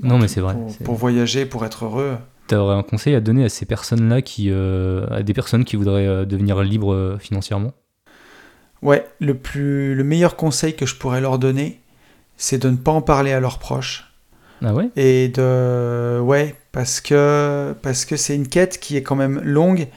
[0.03, 0.55] Non, mais c'est vrai.
[0.83, 2.17] Pour, voyager, pour être heureux.
[2.47, 5.77] Tu aurais un conseil à donner à ces personnes-là, qui, euh, à des personnes qui
[5.77, 7.73] voudraient devenir libres financièrement?
[8.81, 11.79] Ouais, le, plus, le meilleur conseil que je pourrais leur donner,
[12.35, 14.04] c'est de ne pas en parler à leurs proches.
[14.63, 16.19] Ah Et de.
[16.19, 19.87] Ouais, parce que parce que c'est une quête qui est quand même longue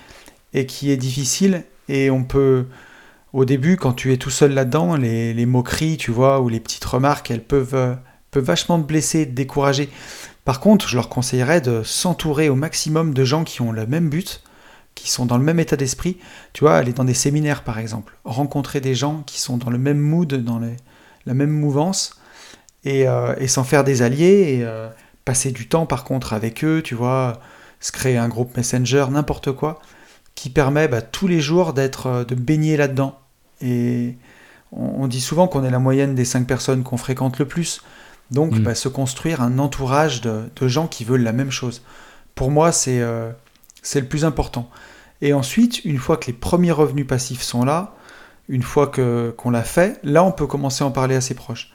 [0.54, 2.66] et qui est difficile, et on peut
[3.32, 6.84] au début, quand tu es tout seul là-dedans, les, moqueries, tu vois, ou les petites
[6.84, 7.96] remarques, elles peuvent,
[8.30, 9.90] peuvent vachement te blesser, te décourager.
[10.44, 14.08] Par contre, je leur conseillerais de s'entourer au maximum de gens qui ont le même
[14.08, 14.42] but,
[14.94, 16.16] qui sont dans le même état d'esprit.
[16.54, 19.78] Tu vois, aller dans des séminaires, par exemple, rencontrer des gens qui sont dans le
[19.78, 22.18] même mood, dans la même mouvance,
[22.88, 24.88] et, euh, s'en faire des alliés, et euh,
[25.24, 27.40] passer du temps, par contre, avec eux, tu vois,
[27.80, 29.80] se créer un groupe Messenger, n'importe quoi
[30.38, 33.18] qui permet bah, tous les jours d'être, euh, de baigner là-dedans.
[33.60, 34.14] Et
[34.70, 37.82] on, dit souvent qu'on est la moyenne des cinq personnes qu'on fréquente le plus.
[38.30, 38.62] Donc, mm.
[38.62, 41.82] bah, se construire un entourage de, gens qui veulent la même chose.
[42.36, 43.32] Pour moi, c'est euh,
[43.96, 44.70] le plus important.
[45.22, 47.96] Et ensuite, une fois que les premiers revenus passifs sont là,
[48.48, 51.34] une fois que qu'on l'a fait, là, on peut commencer à en parler à ses
[51.34, 51.72] proches.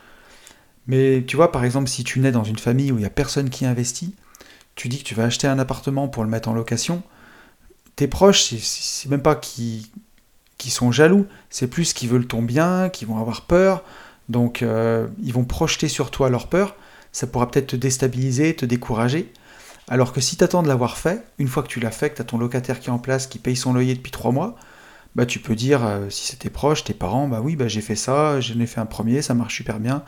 [0.88, 3.12] Mais tu vois, par exemple, si tu nais dans une famille où il n'y a
[3.12, 4.16] personne qui investit,
[4.76, 7.04] tu dis que tu vas acheter un appartement pour le mettre en location,
[7.96, 9.92] tes proches, c'est même pas qui
[10.58, 13.84] qui sont jaloux, c'est plus qu'ils veulent ton bien, qui vont avoir peur,
[14.30, 16.78] donc euh, ils vont projeter sur toi leur peur,
[17.12, 19.34] ça pourra peut-être te déstabiliser, te décourager,
[19.90, 22.16] alors que si tu attends de l'avoir fait, une fois que tu l'as fait, que
[22.16, 24.56] tu as ton locataire qui est en place, qui paye son loyer depuis trois mois,
[25.16, 27.82] bah tu peux dire, euh, si c'est tes proches, tes parents, bah oui, bah j'ai
[27.82, 30.04] fait ça, j'en ai fait un premier, ça marche super bien,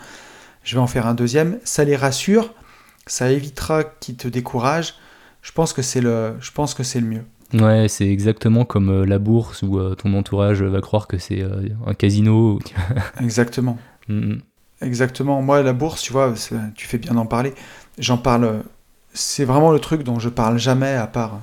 [0.65, 2.53] je vais en faire un deuxième, ça les rassure,
[3.07, 4.95] ça évitera qu'ils te découragent,
[5.41, 7.23] je pense que c'est le, je pense que c'est le mieux.
[7.53, 11.41] Ouais, c'est exactement comme euh, la bourse où euh, ton entourage va croire que c'est
[11.41, 12.59] euh, un casino.
[13.21, 13.77] Exactement.
[14.07, 14.41] Mm, mm.
[14.81, 15.41] Exactement.
[15.41, 16.33] Moi, la bourse, tu vois,
[16.75, 17.53] tu fais bien d'en parler.
[17.97, 18.63] J'en parle.
[19.13, 21.39] C'est vraiment le truc dont je parle jamais, à part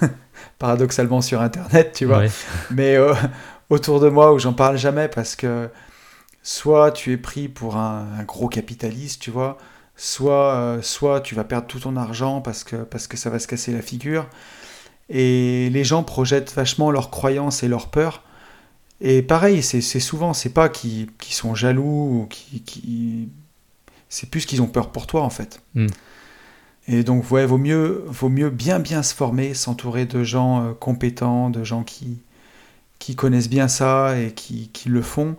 [0.58, 2.24] paradoxalement sur Internet, tu vois.
[2.72, 2.96] Mais
[3.70, 5.68] autour de moi, où j'en parle jamais parce que
[6.44, 9.58] soit tu es pris pour un, gros capitaliste, tu vois,
[9.96, 13.48] soit, soit tu vas perdre tout ton argent parce que, parce que ça va se
[13.48, 14.28] casser la figure.
[15.08, 18.22] Et les gens projettent vachement leurs croyances et leurs peurs.
[19.00, 21.82] Et pareil, c'est souvent, c'est pas qu'ils sont jaloux
[22.22, 23.28] ou qui,
[24.08, 25.60] c'est plus qu'ils ont peur pour toi en fait.
[25.74, 25.88] Hmm.
[26.86, 30.72] Et donc, ouais, vaut mieux, vaut mieux bien bien se former, s'entourer de gens euh,
[30.74, 32.18] compétents, de gens qui,
[32.98, 35.36] qui connaissent bien ça et qui, qui le font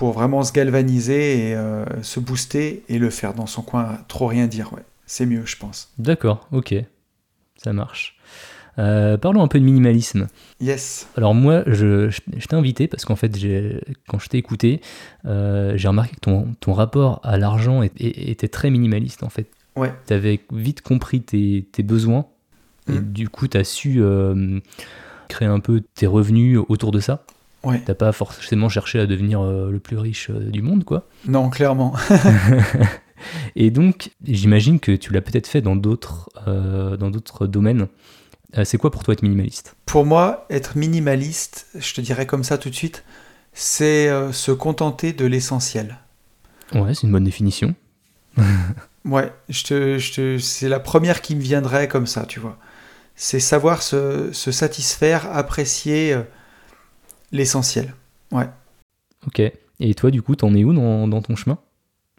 [0.00, 1.56] pour vraiment se galvaniser et
[2.00, 4.72] se booster et le faire dans son coin, trop rien dire.
[4.72, 4.82] Ouais.
[5.04, 5.92] C'est mieux, je pense.
[5.98, 6.74] D'accord, ok,
[7.56, 8.16] ça marche.
[8.78, 10.28] Euh, parlons un peu de minimalisme.
[10.58, 11.06] Yes.
[11.18, 12.08] Alors moi, je,
[12.48, 13.30] t'ai invité parce qu'en fait,
[14.08, 14.80] quand je t'ai écouté,
[15.26, 19.50] euh, j'ai remarqué que ton, ton rapport à l'argent était très minimaliste en fait.
[19.76, 19.92] Ouais.
[20.06, 22.24] Tu avais vite compris tes, tes besoins
[22.88, 23.12] et mm.
[23.12, 24.60] du coup, tu as su euh,
[25.28, 27.24] créer un peu tes revenus autour de ça.
[27.62, 27.82] Ouais.
[27.84, 31.06] T'as pas forcément cherché à devenir le plus riche du monde, quoi.
[31.26, 31.94] Non, clairement.
[33.56, 37.88] et donc, j'imagine que tu l'as peut-être fait dans d'autres dans d'autres domaines.
[38.58, 39.76] Euh, c'est quoi pour toi être minimaliste?
[39.86, 43.04] Pour moi, être minimaliste, je te dirais comme ça tout de suite,
[43.52, 45.98] c'est euh, se contenter de l'essentiel.
[46.74, 47.74] Ouais, c'est une bonne définition.
[49.04, 52.58] ouais, je te, je c'est la première qui me viendrait comme ça, tu vois.
[53.14, 56.22] C'est savoir se, satisfaire, apprécier euh,
[57.32, 57.94] l'essentiel.
[58.32, 58.48] Ouais.
[59.26, 59.40] Ok.
[59.80, 61.58] Et toi, du coup, t'en es où dans, dans ton chemin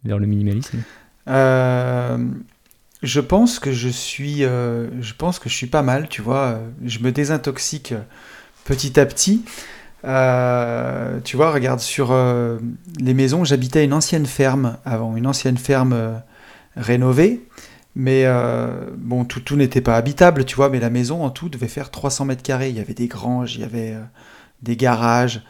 [0.04, 0.80] vers le minimalisme?
[3.04, 6.60] Je pense que je suis, euh, je pense que je suis pas mal, tu vois.
[6.86, 7.96] Je me désintoxique
[8.64, 9.44] petit à petit.
[10.06, 12.60] Euh, tu vois, regarde sur euh,
[13.00, 13.44] les maisons.
[13.44, 16.22] J'habitais une ancienne ferme avant, une ancienne ferme
[16.76, 17.42] rénovée.
[17.96, 18.26] Mais
[18.98, 20.70] bon, tout, tout n'était pas habitable, tu vois.
[20.70, 22.70] Mais la maison en tout devait faire 300 mètres carrés.
[22.70, 23.96] Il y avait des granges, il y avait
[24.62, 25.44] des garages.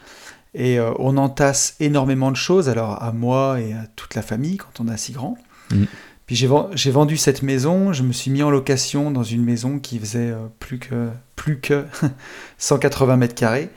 [0.54, 4.82] Et on entasse énormément de choses, alors à moi et à toute la famille quand
[4.82, 5.38] on est si grand.
[5.72, 5.86] Mm
[6.32, 10.32] j'ai vendu cette maison, je me suis mis en location dans une maison qui faisait
[10.32, 11.86] euh, plus que, plus que
[12.58, 13.70] 180 mètres carrés,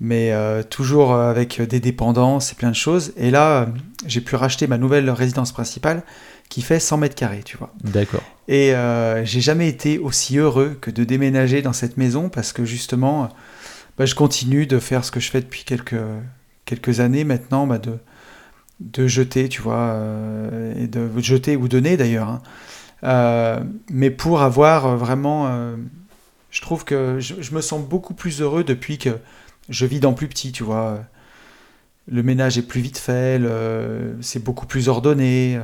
[0.00, 3.12] mais euh, toujours avec des dépendances et plein de choses.
[3.16, 3.68] Et là,
[4.06, 6.02] j'ai pu racheter ma nouvelle résidence principale
[6.48, 7.72] qui fait 100 mètres carrés, tu vois.
[7.84, 8.22] D'accord.
[8.48, 12.64] Et euh, j'ai jamais été aussi heureux que de déménager dans cette maison parce que
[12.64, 13.28] justement,
[13.98, 16.00] bah, je continue de faire ce que je fais depuis quelques,
[16.64, 17.98] quelques années maintenant, bah, de
[18.80, 22.28] de jeter, tu vois, euh, et de jeter ou donner d'ailleurs.
[22.28, 22.42] Hein.
[23.04, 25.76] Euh, mais pour avoir vraiment, euh,
[26.50, 29.10] je trouve que je, me sens beaucoup plus heureux depuis que
[29.68, 31.04] je vis dans plus petit, tu vois.
[32.10, 33.40] Le ménage est plus vite fait,
[34.20, 35.60] c'est beaucoup plus ordonné,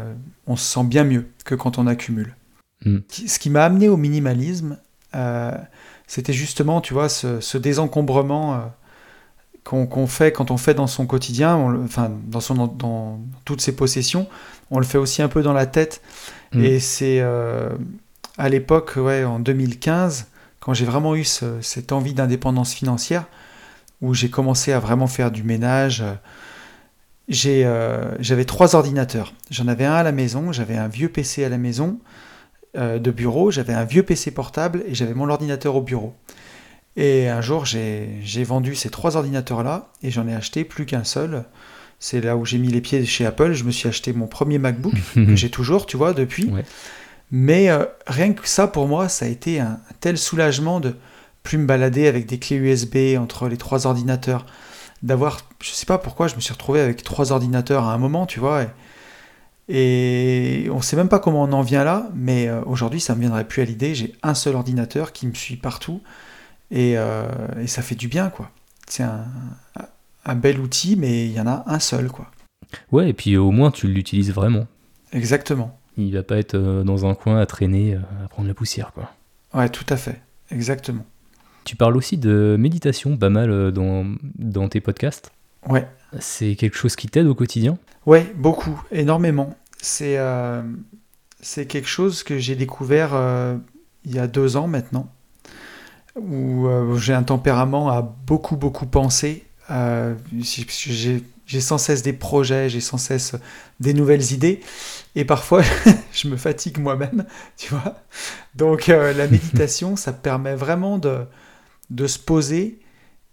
[0.47, 2.37] on se sent bien mieux que quand on accumule.
[2.85, 2.99] Hmm.
[3.09, 4.79] Ce qui m'a amené au minimalisme,
[6.07, 8.71] c'était justement, tu vois, ce désencombrement
[9.67, 14.29] qu'on fait quand on fait dans son quotidien, enfin dans, son, dans toutes ses possessions,
[14.71, 16.03] on le fait aussi un peu dans la tête.
[16.53, 16.65] Mm.
[16.65, 17.71] Et c'est euh,
[18.39, 20.29] à l'époque, ouais, en 2015,
[20.61, 23.25] quand j'ai vraiment eu cette envie d'indépendance financière,
[24.03, 26.05] où j'ai commencé à vraiment faire du ménage.
[27.47, 29.33] Euh, j'avais trois ordinateurs.
[29.51, 32.26] J'en avais un à la maison, j'avais un vieux PC à la maison euh,
[32.77, 36.15] de bureau, j'avais un vieux PC portable et j'avais mon ordinateur au bureau.
[36.97, 41.45] Et un jour, j'ai vendu ces trois ordinateurs-là et j'en ai acheté plus qu'un seul.
[41.99, 43.53] C'est là où j'ai mis les pieds chez Apple.
[43.53, 46.51] Je me suis acheté mon premier MacBook, que j'ai toujours, tu vois, depuis.
[47.31, 50.95] Mais euh, rien que ça, pour moi, ça a été un, tel soulagement de
[51.43, 54.47] plus me balader avec des clés USB entre les trois ordinateurs.
[55.03, 58.27] D'avoir, je sais pas pourquoi, je me suis retrouvé avec trois ordinateurs à un moment,
[58.27, 58.63] tu vois.
[58.63, 58.69] Et,
[59.69, 63.21] et on sait même pas comment on en vient là, mais euh, aujourd'hui, ça me
[63.21, 63.95] viendrait plus à l'idée.
[63.95, 66.01] J'ai un seul ordinateur qui me suit partout.
[66.75, 67.29] Euh,
[67.61, 68.51] et, ça fait du bien, quoi.
[68.89, 69.25] C'est un,
[70.25, 72.31] un, bel outil, mais il y en a un seul, quoi.
[72.91, 74.67] Ouais, et puis au moins tu l'utilises vraiment.
[75.13, 75.79] Exactement.
[75.97, 78.93] Il va pas être euh, dans un coin à traîner, euh, à prendre la poussière,
[78.93, 79.13] quoi.
[79.55, 80.21] Ouais, tout à fait.
[80.51, 81.05] Exactement.
[81.65, 84.07] Tu parles aussi de méditation pas mal dans,
[84.39, 85.33] dans tes podcasts.
[85.69, 85.87] Ouais.
[86.21, 87.79] C'est quelque chose qui t'aide au quotidien?
[88.07, 89.57] Ouais, beaucoup, énormément.
[89.79, 90.19] C'est
[91.41, 93.13] c'est quelque chose que j'ai découvert
[94.05, 95.13] il y a deux ans maintenant
[96.17, 99.45] où euh, j'ai un tempérament à beaucoup, beaucoup penser.
[99.71, 103.35] Euh, j'ai sans cesse des projets, j'ai sans cesse
[103.81, 104.61] des nouvelles idées.
[105.15, 105.63] Et parfois,
[106.13, 107.25] je me fatigue moi-même,
[107.57, 107.97] tu vois.
[108.55, 111.21] Donc, euh, la méditation, ça permet vraiment de,
[111.91, 112.81] de se poser.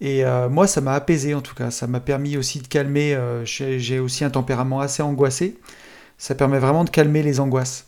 [0.05, 1.71] Et moi, ça m'a apaisé en tout cas.
[1.71, 3.17] Ça m'a permis aussi de calmer.
[3.45, 5.57] j'ai aussi un tempérament assez angoissé.
[6.17, 7.87] Ça permet vraiment de calmer les angoisses.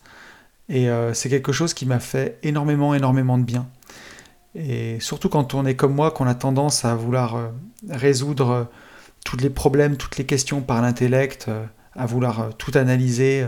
[0.69, 3.67] Et c'est quelque chose qui m'a fait énormément, énormément de bien.
[4.55, 7.47] Et surtout quand on est comme moi, qu'on a tendance à vouloir euh,
[7.89, 8.63] résoudre euh,
[9.25, 13.45] tous les problèmes, toutes les questions par l'intellect, euh, à vouloir tout analyser.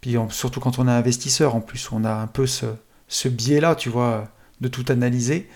[0.00, 3.88] Puis surtout quand on est investisseur, en plus, on a un peu ce biais-là, tu
[3.88, 4.24] vois,
[4.60, 5.48] de tout analyser.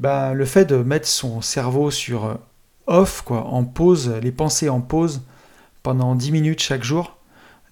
[0.00, 2.38] Ben, le fait de mettre son cerveau sur
[2.86, 5.22] off, quoi, en pause, les pensées en pause,
[5.82, 7.16] pendant 10 minutes chaque jour,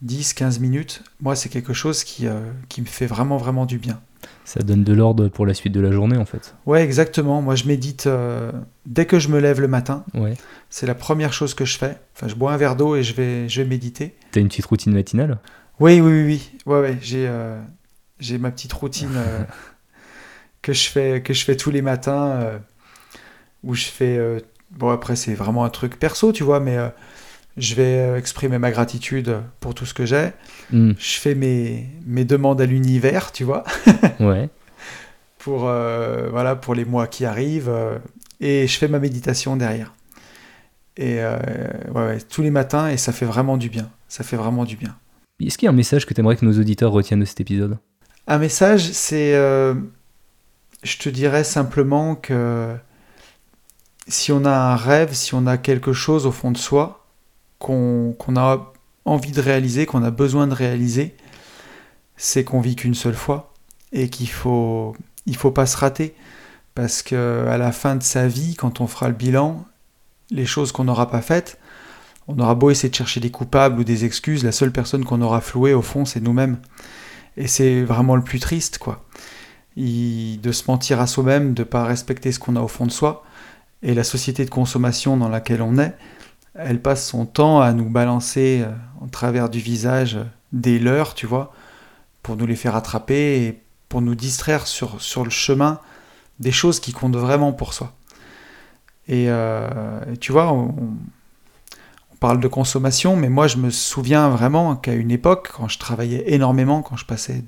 [0.02, 2.26] 10, 15 minutes, moi c'est quelque chose qui,
[2.68, 4.00] qui me fait vraiment, vraiment du bien.
[4.44, 6.54] Ça donne de l'ordre pour la suite de la journée en fait.
[6.66, 7.42] Ouais, exactement.
[7.42, 8.52] Moi, je médite euh,
[8.86, 10.04] dès que je me lève le matin.
[10.14, 10.34] Ouais.
[10.70, 11.98] C'est la première chose que je fais.
[12.14, 14.14] Enfin, je bois un verre d'eau et je vais, je vais méditer.
[14.32, 15.38] T'as une petite routine matinale?
[15.80, 16.50] Oui, oui, oui, oui.
[16.64, 16.98] Ouais, ouais.
[17.00, 17.60] J'ai, euh,
[18.38, 19.42] ma petite routine euh,
[20.66, 22.58] que je fais, que je fais tous les matins, euh,
[23.62, 24.16] où je fais.
[24.18, 24.40] euh,
[24.72, 26.88] bon, après, c'est vraiment un truc perso, tu vois, mais euh,
[27.56, 30.32] je vais exprimer ma gratitude pour tout ce que j'ai.
[30.72, 33.62] Hmm, Je fais mes, mes demandes à l'univers, tu vois.
[34.20, 34.48] Ouais.
[35.38, 37.70] pour, voilà, pour les mois qui arrivent.
[38.40, 39.94] et je fais ma méditation derrière.
[40.96, 41.36] Et euh,
[41.94, 43.88] ouais, ouais, tous les matins, et ça fait vraiment du bien.
[44.08, 44.96] Ça fait vraiment du bien.
[45.40, 47.78] Est-ce qu'il y a un message que t'aimerais que nos auditeurs retiennent de cet épisode?
[48.26, 49.34] Un message, c'est.
[49.34, 49.74] euh,
[50.86, 52.74] je te dirais simplement que
[54.08, 57.04] si on a un rêve, si on a quelque chose au fond de soi
[57.58, 58.72] qu'on a
[59.04, 61.16] envie de réaliser, qu'on a besoin de réaliser,
[62.16, 63.52] c'est qu'on vit qu'une seule fois
[63.92, 64.96] et qu'il faut
[65.36, 66.14] faut pas se rater
[66.74, 69.64] parce que à la fin de sa vie, quand on fera le bilan,
[70.30, 71.58] les choses qu'on n'aura pas faites,
[72.28, 75.22] on aura beau essayer de chercher des coupables ou des excuses, la seule personne qu'on
[75.22, 76.58] aura flouée au fond, c'est nous-mêmes.
[77.36, 79.04] Et c'est vraiment le plus triste, quoi.
[79.76, 83.24] De se mentir à soi-même, de pas respecter ce qu'on a au fond de soi.
[83.82, 85.94] Et la société de consommation dans laquelle on est,
[86.54, 91.14] elle passe son temps à nous balancer euh, en travers du visage euh, des leurs,
[91.14, 91.52] tu vois,
[92.22, 95.80] pour nous les faire attraper et pour nous distraire sur, sur le chemin
[96.40, 97.92] des choses qui comptent vraiment pour soi.
[99.08, 99.68] Et, euh,
[100.20, 100.74] tu vois, on,
[102.12, 105.78] on parle de consommation, mais moi je me souviens vraiment qu'à une époque, quand je
[105.78, 107.44] travaillais énormément, quand je passais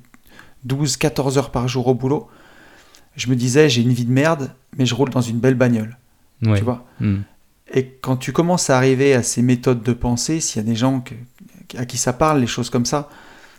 [0.67, 2.29] 12-14 heures par jour au boulot,
[3.17, 5.99] je me disais j'ai une vie de merde, mais je roule dans une belle bagnole.
[6.43, 6.59] Ouais.
[6.59, 7.19] Tu vois Hmm.
[7.75, 10.77] Et quand tu commences à arriver à ces méthodes de pensée, s'il y a des
[10.77, 11.15] gens que-
[11.77, 13.09] à qui ça parle, les choses comme ça,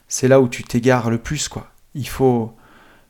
[0.07, 1.71] c'est là où tu t'égares le plus, quoi.
[1.93, 2.51] Il faut,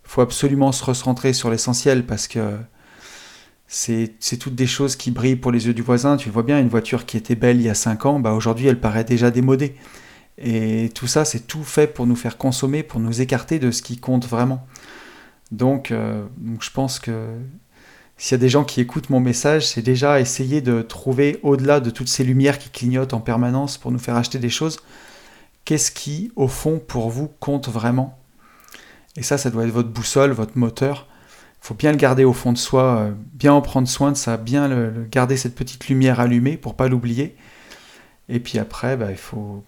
[0.04, 2.58] faut absolument se recentrer sur l'essentiel parce que
[3.68, 6.18] c'est c'est toutes des choses qui brillent pour les yeux du voisin.
[6.18, 8.68] Tu vois bien, une voiture qui était belle il y a 5 ans, bah aujourd'hui
[8.68, 9.76] elle paraît déjà démodée.
[10.42, 13.82] Et tout ça, c'est tout fait pour nous faire consommer, pour nous écarter de ce
[13.82, 14.66] qui compte vraiment.
[15.52, 17.28] Donc, euh, donc je pense que
[18.18, 21.82] s'il y a des gens qui écoutent mon message, c'est déjà essayer de trouver, au-delà
[21.82, 24.80] de toutes ces lumières qui clignotent en permanence pour nous faire acheter des choses,
[25.66, 28.18] qu'est-ce qui, au fond, pour vous, compte vraiment?
[29.18, 31.08] Et ça, ça doit être votre boussole, votre moteur.
[31.62, 34.18] Il faut bien le garder au fond de soi, euh, bien en prendre soin de
[34.18, 37.36] ça, bien garder cette petite lumière allumée pour pas l'oublier.
[38.30, 39.64] Et puis après, bah, il faut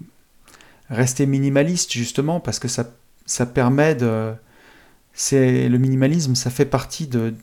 [0.91, 2.85] rester minimaliste, justement, parce que ça,
[3.45, 4.33] permet de...
[5.13, 7.33] C'est le minimalisme, ça fait partie de,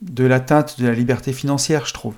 [0.00, 2.14] de l'atteinte de la liberté financière, je trouve.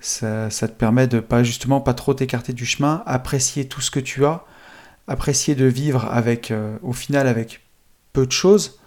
[0.00, 4.00] Ça, te permet de pas justement pas trop t'écarter du chemin, apprécier tout ce que
[4.00, 4.44] tu as,
[5.08, 7.62] apprécier de vivre avec, euh, au final, avec
[8.12, 8.78] peu de choses,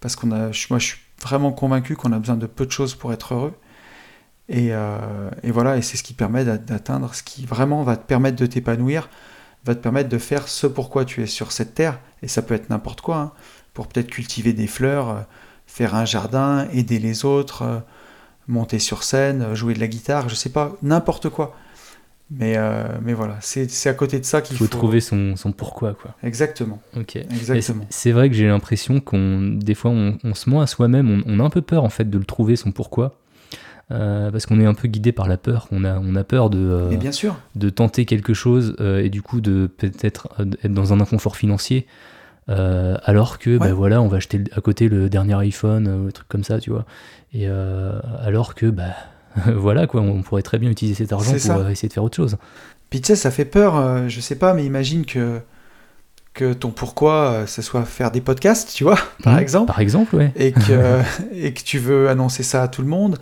[0.00, 2.94] parce qu'on a, moi, je suis vraiment convaincu qu'on a besoin de peu de choses
[2.94, 3.54] pour être heureux.
[4.48, 7.96] Et, euh, et voilà, et c'est ce qui permet d'a- d'atteindre, ce qui vraiment va
[7.96, 9.08] te permettre de t'épanouir,
[9.64, 12.54] va te permettre de faire ce pourquoi tu es sur cette terre, et ça peut
[12.54, 13.32] être n'importe quoi, hein,
[13.74, 15.20] pour peut-être cultiver des fleurs, euh,
[15.66, 17.78] faire un jardin, aider les autres, euh,
[18.48, 21.54] monter sur scène, euh, jouer de la guitare, je sais pas, n'importe quoi.
[22.32, 24.70] Mais, euh, mais voilà, c'est c'est à côté de ça Il qu'il faut faut...
[24.70, 26.14] trouver son, son pourquoi, quoi.
[26.22, 27.16] Exactement, Ok.
[27.16, 27.84] Exactement.
[27.90, 31.10] c'est- C'est vrai que j'ai l'impression qu'on, des fois, on, on se ment à soi-même,
[31.10, 33.19] on, on a un peu peur en fait de le trouver son pourquoi,
[33.92, 35.66] Euh, parce qu'on est un peu guidé par la peur.
[35.72, 39.02] On a, on a peur de, euh, Mais bien sûr, de tenter quelque chose euh,
[39.02, 40.28] et du coup de peut-être être
[40.68, 41.86] dans un inconfort financier,
[42.48, 43.72] alors que bah, Ouais.
[43.72, 46.58] voilà, on va acheter le- à côté le dernier iPhone ou un truc comme ça,
[46.58, 46.84] tu vois.
[47.32, 48.94] Et alors que bah
[49.54, 52.36] voilà quoi, on pourrait très bien utiliser cet argent pour essayer de faire autre chose.
[52.90, 55.38] Puis tu sais, ça fait peur, je sais pas, mais imagine que,
[56.34, 59.38] que ton pourquoi, ce soit faire des podcasts, tu vois, par Mhm.
[59.40, 60.32] exemple, Par exemple, ouais.
[60.34, 61.00] et que,
[61.32, 63.18] et que tu veux annoncer ça à tout le monde,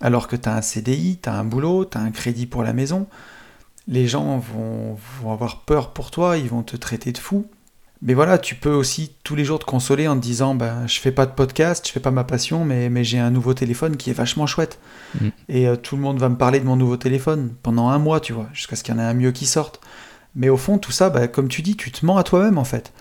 [0.00, 2.62] alors que tu as un CDI, tu as un boulot, tu as un crédit pour
[2.62, 3.06] la maison.
[3.86, 7.46] Les gens vont, vont avoir peur pour toi, ils vont te traiter de fou.
[8.00, 11.00] Mais voilà, tu peux aussi tous les jours te consoler en te disant ben, je
[11.00, 13.96] fais pas de podcast, je fais pas ma passion, mais, mais j'ai un nouveau téléphone
[13.96, 14.78] qui est vachement chouette.
[15.20, 15.28] Mm.
[15.48, 18.20] Et euh, tout le monde va me parler de mon nouveau téléphone pendant un mois,
[18.20, 19.80] tu vois, jusqu'à ce qu'il y en ait un mieux qui sorte.
[20.36, 22.64] Mais au fond, tout ça, bah, comme tu dis, tu te mens à toi-même en
[22.64, 22.92] fait.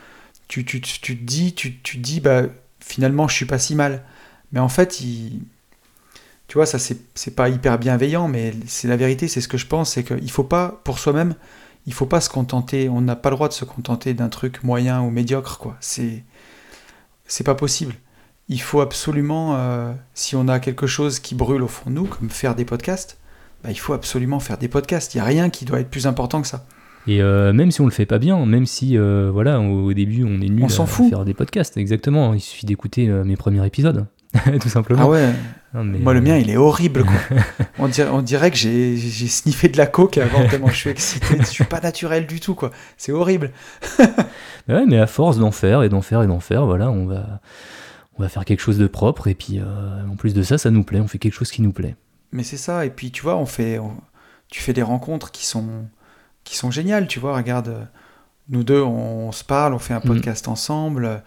[0.47, 2.43] Tu, tu, tu, tu te dis, tu, tu te dis bah,
[2.79, 4.03] finalement, je suis pas si mal.
[4.51, 5.41] Mais en fait, il...
[6.47, 9.67] tu vois, ça c'est pas hyper bienveillant, mais c'est la vérité, c'est ce que je
[9.67, 11.35] pense, c'est qu'il faut pas, pour soi-même,
[11.87, 14.63] il faut pas se contenter, on n'a pas le droit de se contenter d'un truc
[14.63, 15.77] moyen ou médiocre, quoi.
[15.79, 16.23] C'est
[17.27, 17.93] c'est pas possible.
[18.49, 22.05] Il faut absolument, euh, si on a quelque chose qui brûle au fond de nous,
[22.05, 23.17] comme faire des podcasts,
[23.63, 25.13] bah, il faut absolument faire des podcasts.
[25.13, 26.65] Il n'y a rien qui doit être plus important que ça.
[27.07, 30.23] Et euh, même si on le fait pas bien, même si euh, voilà, au, début
[30.23, 31.09] on est nul On à fout.
[31.09, 32.33] faire des podcasts, exactement.
[32.33, 34.07] Il suffit d'écouter mes premiers épisodes,
[34.61, 35.03] tout simplement.
[35.03, 35.33] Ah ouais,
[35.73, 37.37] Non, mais, moi le euh, mien il est horrible quoi.
[37.79, 38.97] on, dirait, on dirait que j'ai
[39.27, 41.37] sniffé de la coke avant tellement je suis excité.
[41.39, 42.71] Je suis pas naturel du tout quoi.
[42.97, 43.51] C'est horrible.
[44.69, 47.39] Ouais, mais à force d'en faire et d'en faire et d'en faire, voilà, on va,
[48.17, 49.27] on va faire quelque chose de propre.
[49.27, 50.99] Et puis, euh, en plus de ça, ça nous plaît.
[50.99, 51.95] On fait quelque chose qui nous plaît.
[52.33, 52.85] Mais c'est ça.
[52.85, 53.95] Et puis tu vois, on fait, on-
[54.49, 55.85] tu fais des rencontres qui sont,
[56.43, 57.07] qui sont géniales.
[57.07, 57.83] Tu vois, regarde, euh,
[58.49, 60.07] nous deux, on, se parle, on fait un Mhm.
[60.15, 61.23] podcast ensemble.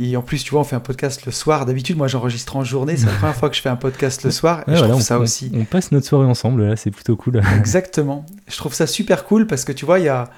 [0.00, 1.66] Et en plus, tu vois, on fait un podcast le soir.
[1.66, 2.96] D'habitude, moi, j'enregistre en journée.
[2.96, 4.60] C'est la première fois que je fais un podcast le soir.
[4.60, 5.50] Et Ouais, je voilà, trouve on, ça on- aussi.
[5.54, 6.64] on passe notre soirée ensemble.
[6.68, 7.42] Là, c'est plutôt cool.
[7.58, 8.24] Exactement.
[8.46, 10.30] Je trouve ça super cool parce que tu vois, il y a,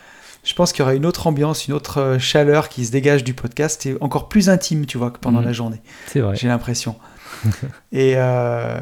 [0.45, 3.23] je pense qu'il y aura une autre ambiance, une autre euh, chaleur qui se dégage
[3.23, 5.45] du podcast et encore plus intime, tu vois, que pendant Mhm.
[5.47, 5.83] la journée.
[6.07, 6.37] c'est vrai.
[6.37, 6.97] J'ai l'impression.
[7.93, 8.81] et euh,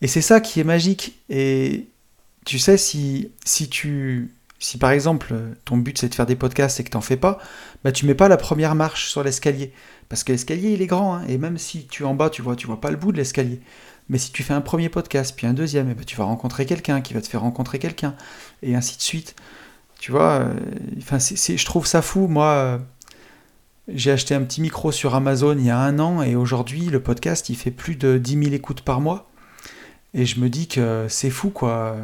[0.00, 1.18] et c'est ça qui est magique.
[1.28, 1.88] Et
[2.44, 4.32] tu sais, si, si tu.
[4.60, 7.38] Si par exemple ton but c'est de faire des podcasts et que t'en fais pas,
[7.84, 9.72] bah tu mets pas la première marche sur l'escalier.
[10.08, 12.42] Parce que l'escalier il est grand, hein, et même si tu es en bas, tu
[12.42, 13.60] vois, tu vois pas le bout de l'escalier.
[14.08, 16.64] Mais si tu fais un premier podcast, puis un deuxième, et ben, tu vas rencontrer
[16.64, 18.14] quelqu'un qui va te faire rencontrer quelqu'un,
[18.62, 19.36] et ainsi de suite.
[19.98, 20.54] Tu vois, euh,
[20.98, 22.26] enfin, je trouve ça fou.
[22.28, 22.78] Moi, euh,
[23.88, 27.02] j'ai acheté un petit micro sur Amazon il y a un an, et aujourd'hui, le
[27.02, 29.30] podcast, il fait plus de 10 000 écoutes par mois.
[30.14, 31.96] Et je me dis que c'est fou, quoi.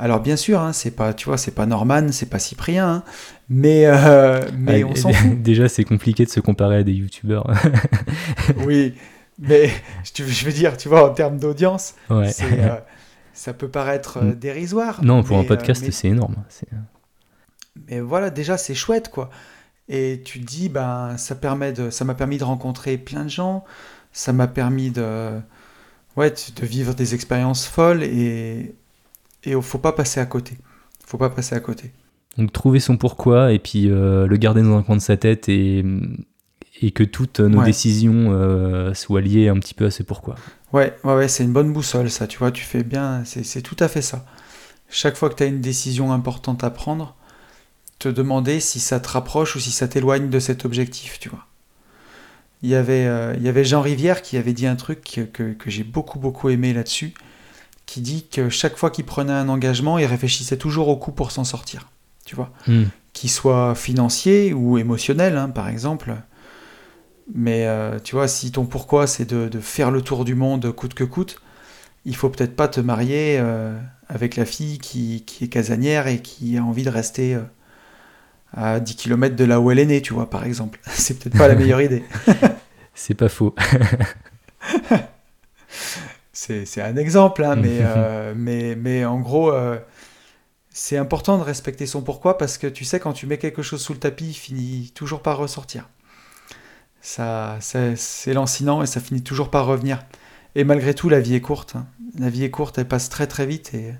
[0.00, 3.02] Alors, bien sûr, hein, c'est pas, tu vois, c'est pas Norman, c'est pas Cyprien, hein,
[3.50, 5.42] mais, euh, mais Ah, on s'en fout.
[5.42, 7.46] Déjà, c'est compliqué de se comparer à des youtubeurs.
[8.66, 8.94] Oui,
[9.38, 9.70] mais
[10.14, 12.30] je veux dire, tu vois, en termes d'audience, ouais.
[12.42, 12.76] euh,
[13.34, 15.04] ça peut paraître euh, dérisoire.
[15.04, 16.36] Non, pour mais, un podcast, mais- c'est énorme.
[16.48, 16.66] C'est-
[17.88, 19.30] mais voilà, déjà, c'est chouette, quoi.
[19.88, 23.30] Et tu te dis, ben, ça permet de, ça m'a permis de rencontrer plein de
[23.30, 23.64] gens,
[24.12, 25.30] ça m'a permis de,
[26.16, 28.74] ouais, de vivre des expériences folles et,
[29.44, 30.58] et faut pas passer à côté.
[31.06, 31.92] Faut pas passer à côté.
[32.38, 35.48] Donc trouver son pourquoi et puis euh, le garder dans un coin de sa tête
[35.48, 35.84] et,
[36.82, 37.64] et que toutes nos Ouais.
[37.64, 40.40] décisions euh, soient liées un petit peu à ce pourquoi.
[40.72, 43.62] Ouais, ouais, ouais, c'est une bonne boussole, ça, tu vois, tu fais bien, c'est c'est
[43.62, 44.24] tout à fait ça.
[44.90, 47.16] Chaque fois que tu as une décision importante à prendre,
[47.98, 51.46] te demander si ça te rapproche ou si ça t'éloigne de cet objectif, tu vois.
[52.62, 55.22] Il y avait, euh, il y avait Jean Rivière qui avait dit un truc que,
[55.22, 57.14] que- que j'ai beaucoup, beaucoup aimé là-dessus,
[57.90, 61.32] qui dit que chaque fois qu'il prenait un engagement, il réfléchissait toujours au coup pour
[61.32, 61.88] s'en sortir,
[62.24, 62.84] tu vois Hmm.
[63.14, 66.14] qu'il soit financier ou émotionnel, hein, par exemple.
[67.34, 70.70] Mais euh, tu vois, si ton pourquoi c'est de, de faire le tour du monde
[70.70, 71.42] coûte que coûte,
[72.04, 73.76] il faut peut-être pas te marier euh,
[74.08, 77.42] avec la fille qui, qui est casanière et qui a envie de rester euh,
[78.52, 80.78] à 10 km de là où elle est née, tu vois, par exemple.
[80.86, 82.04] C'est peut-être pas la meilleure idée.
[82.94, 83.52] C'est pas faux.
[86.42, 89.78] C'est un exemple, hein, mais, euh, mais, mais en gros, euh,
[90.70, 93.82] c'est important de respecter son pourquoi parce que tu sais, quand tu mets quelque chose
[93.82, 95.88] sous le tapis, il finit toujours par ressortir.
[97.02, 100.02] Ça, c'est lancinant et ça finit toujours par revenir.
[100.54, 101.76] Et malgré tout, la vie est courte.
[101.76, 101.86] hein.
[102.18, 103.94] La vie est courte, elle passe très très vite et,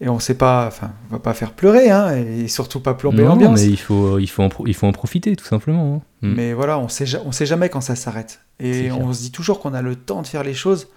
[0.00, 3.22] et on sait pas, enfin, on va pas faire pleurer, hein, et surtout pas plomber
[3.22, 3.60] Non, l'ambiance.
[3.60, 6.02] mais il faut, il, faut en il faut en profiter tout simplement.
[6.22, 6.34] Hmm.
[6.34, 8.40] Mais voilà, on sait, on sait jamais quand ça s'arrête.
[8.58, 10.88] Et on se dit toujours qu'on a le temps de faire les choses,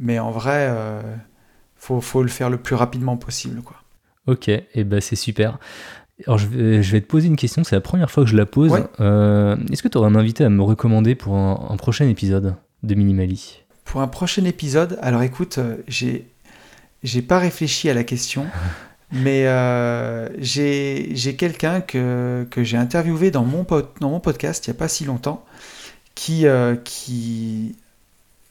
[0.00, 1.00] mais en vrai, euh,
[1.76, 3.62] faut, faut le faire le plus rapidement possible.
[3.62, 3.76] Quoi.
[4.26, 5.58] Ok, et ben c'est super.
[6.26, 8.36] Alors je vais, je vais te poser une question, c'est la première fois que je
[8.36, 8.72] la pose.
[8.72, 8.84] Ouais.
[9.00, 12.56] Euh, Est-ce que tu aurais un invité à me recommander pour un, un prochain épisode
[12.82, 13.62] de Minimali?
[13.84, 16.26] Pour un prochain épisode, alors écoute, euh, j'ai,
[17.02, 18.46] j'ai pas réfléchi à la question,
[19.12, 24.70] mais euh, j'ai, quelqu'un que, que j'ai interviewé dans mon, pod- dans mon podcast il
[24.70, 25.44] y a pas si longtemps,
[26.14, 27.76] qui, euh, qui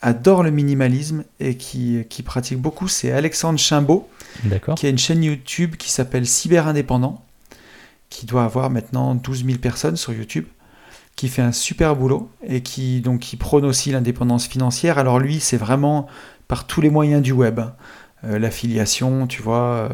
[0.02, 4.08] adore le minimalisme et qui, qui pratique beaucoup, c'est Alexandre Chimbaud.
[4.76, 7.26] Qui a une chaîne YouTube qui s'appelle Cyber Indépendant,
[8.10, 10.45] qui doit avoir maintenant 12 000 personnes sur YouTube,
[11.16, 14.97] qui fait un super boulot et qui donc qui prône aussi l'indépendance financière.
[14.97, 16.08] Alors lui, c'est vraiment
[16.47, 17.74] par tous les moyens du web, hein.
[18.26, 19.89] Euh, l'affiliation, tu vois, euh,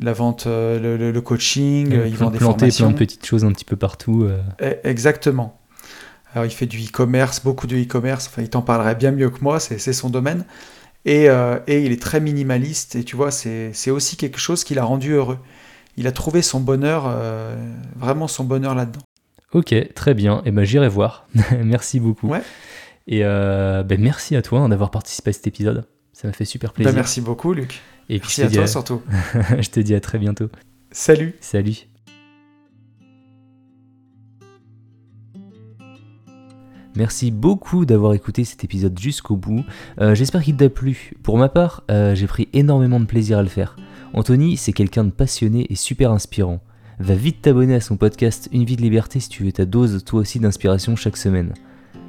[0.00, 2.86] la vente, euh, le, coaching, il vend des formations.
[2.86, 4.28] plein de petites choses un petit peu partout.
[4.60, 5.59] Eh, Exactement.
[6.32, 9.42] Alors il fait du e-commerce, beaucoup de e-commerce, enfin il t'en parlerait bien mieux que
[9.42, 10.44] moi, c'est son domaine.
[11.04, 14.74] Et, euh, et il est très minimaliste, et tu vois, c'est aussi quelque chose qui
[14.74, 15.38] l'a rendu heureux.
[15.96, 17.56] Il a trouvé son bonheur, euh,
[17.96, 19.00] vraiment son bonheur là-dedans.
[19.52, 20.42] Ok, très bien.
[20.44, 21.26] Et ben j'irai voir.
[21.64, 22.28] merci beaucoup.
[22.28, 22.42] Ouais.
[23.06, 25.86] Et euh, ben, merci à toi hein, d'avoir participé à cet épisode.
[26.12, 26.92] Ça m'a fait super plaisir.
[26.92, 27.80] Ben, merci beaucoup, Luc.
[28.08, 28.66] Et puis Merci je à toi à...
[28.66, 29.02] surtout.
[29.58, 30.48] je te dis à très bientôt.
[30.92, 31.34] Salut.
[31.40, 31.89] Salut.
[36.96, 39.64] Merci beaucoup d'avoir écouté cet épisode jusqu'au bout.
[40.00, 41.12] Euh, J'espère qu'il t'a plu.
[41.22, 43.76] Pour ma part, euh, j'ai pris énormément de plaisir à le faire.
[44.12, 46.60] Anthony, c'est quelqu'un de passionné et super inspirant.
[46.98, 50.02] Va vite t'abonner à son podcast Une vie de liberté si tu veux ta dose
[50.04, 51.54] toi aussi d'inspiration chaque semaine.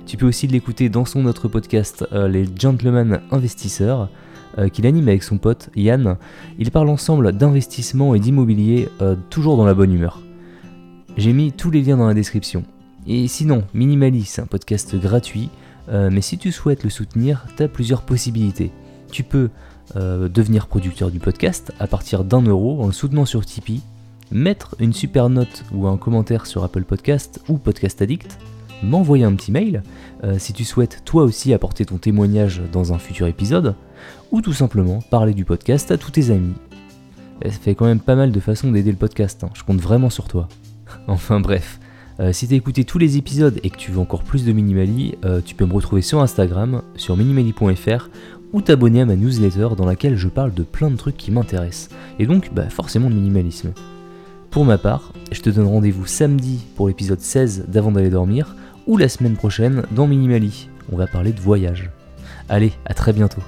[0.08, 4.10] Tu peux aussi l'écouter dans son autre podcast, euh, Les Gentlemen Investisseurs,
[4.74, 6.18] qu'il anime avec son pote Yann.
[6.60, 8.90] Ils parlent ensemble d'investissement et d'immobilier,
[9.30, 10.22] toujours dans la bonne humeur.
[11.16, 12.66] J'ai mis tous les liens dans la description.
[13.08, 15.50] Et sinon, Minimali, c'est un podcast gratuit,
[15.90, 18.72] mais si tu souhaites le soutenir, tu as plusieurs possibilités.
[19.12, 19.50] Tu peux
[19.96, 23.82] devenir producteur du podcast à partir d'un euro en soutenant sur Tipeee,
[24.32, 28.38] mettre une super note ou un commentaire sur Apple Podcast ou Podcast Addict,
[28.84, 29.84] m'envoyer un petit mail
[30.24, 33.76] euh, si tu souhaites toi aussi apporter ton témoignage dans un futur épisode,
[34.32, 36.54] ou tout simplement parler du podcast à tous tes amis.
[37.44, 39.50] Ça fait quand même pas mal de façons d'aider le podcast, hein.
[39.54, 40.48] je compte vraiment sur toi.
[41.08, 41.80] enfin bref,
[42.20, 45.16] euh, si t'as écouté tous les épisodes et que tu veux encore plus de Minimali,
[45.26, 48.10] euh, tu peux me retrouver sur Instagram, sur minimali.fr,
[48.54, 51.90] ou t'abonner à ma newsletter dans laquelle je parle de plein de trucs qui m'intéressent,
[52.20, 53.74] et donc bah, forcément de minimalisme.
[54.50, 58.56] Pour ma part, je te donne rendez-vous samedi pour l'épisode 16 d'Avant d'aller dormir,
[58.88, 60.68] ou la semaine prochaine dans Minimali.
[60.92, 61.92] On va parler de voyage.
[62.50, 63.42] Allez, à très bientôt.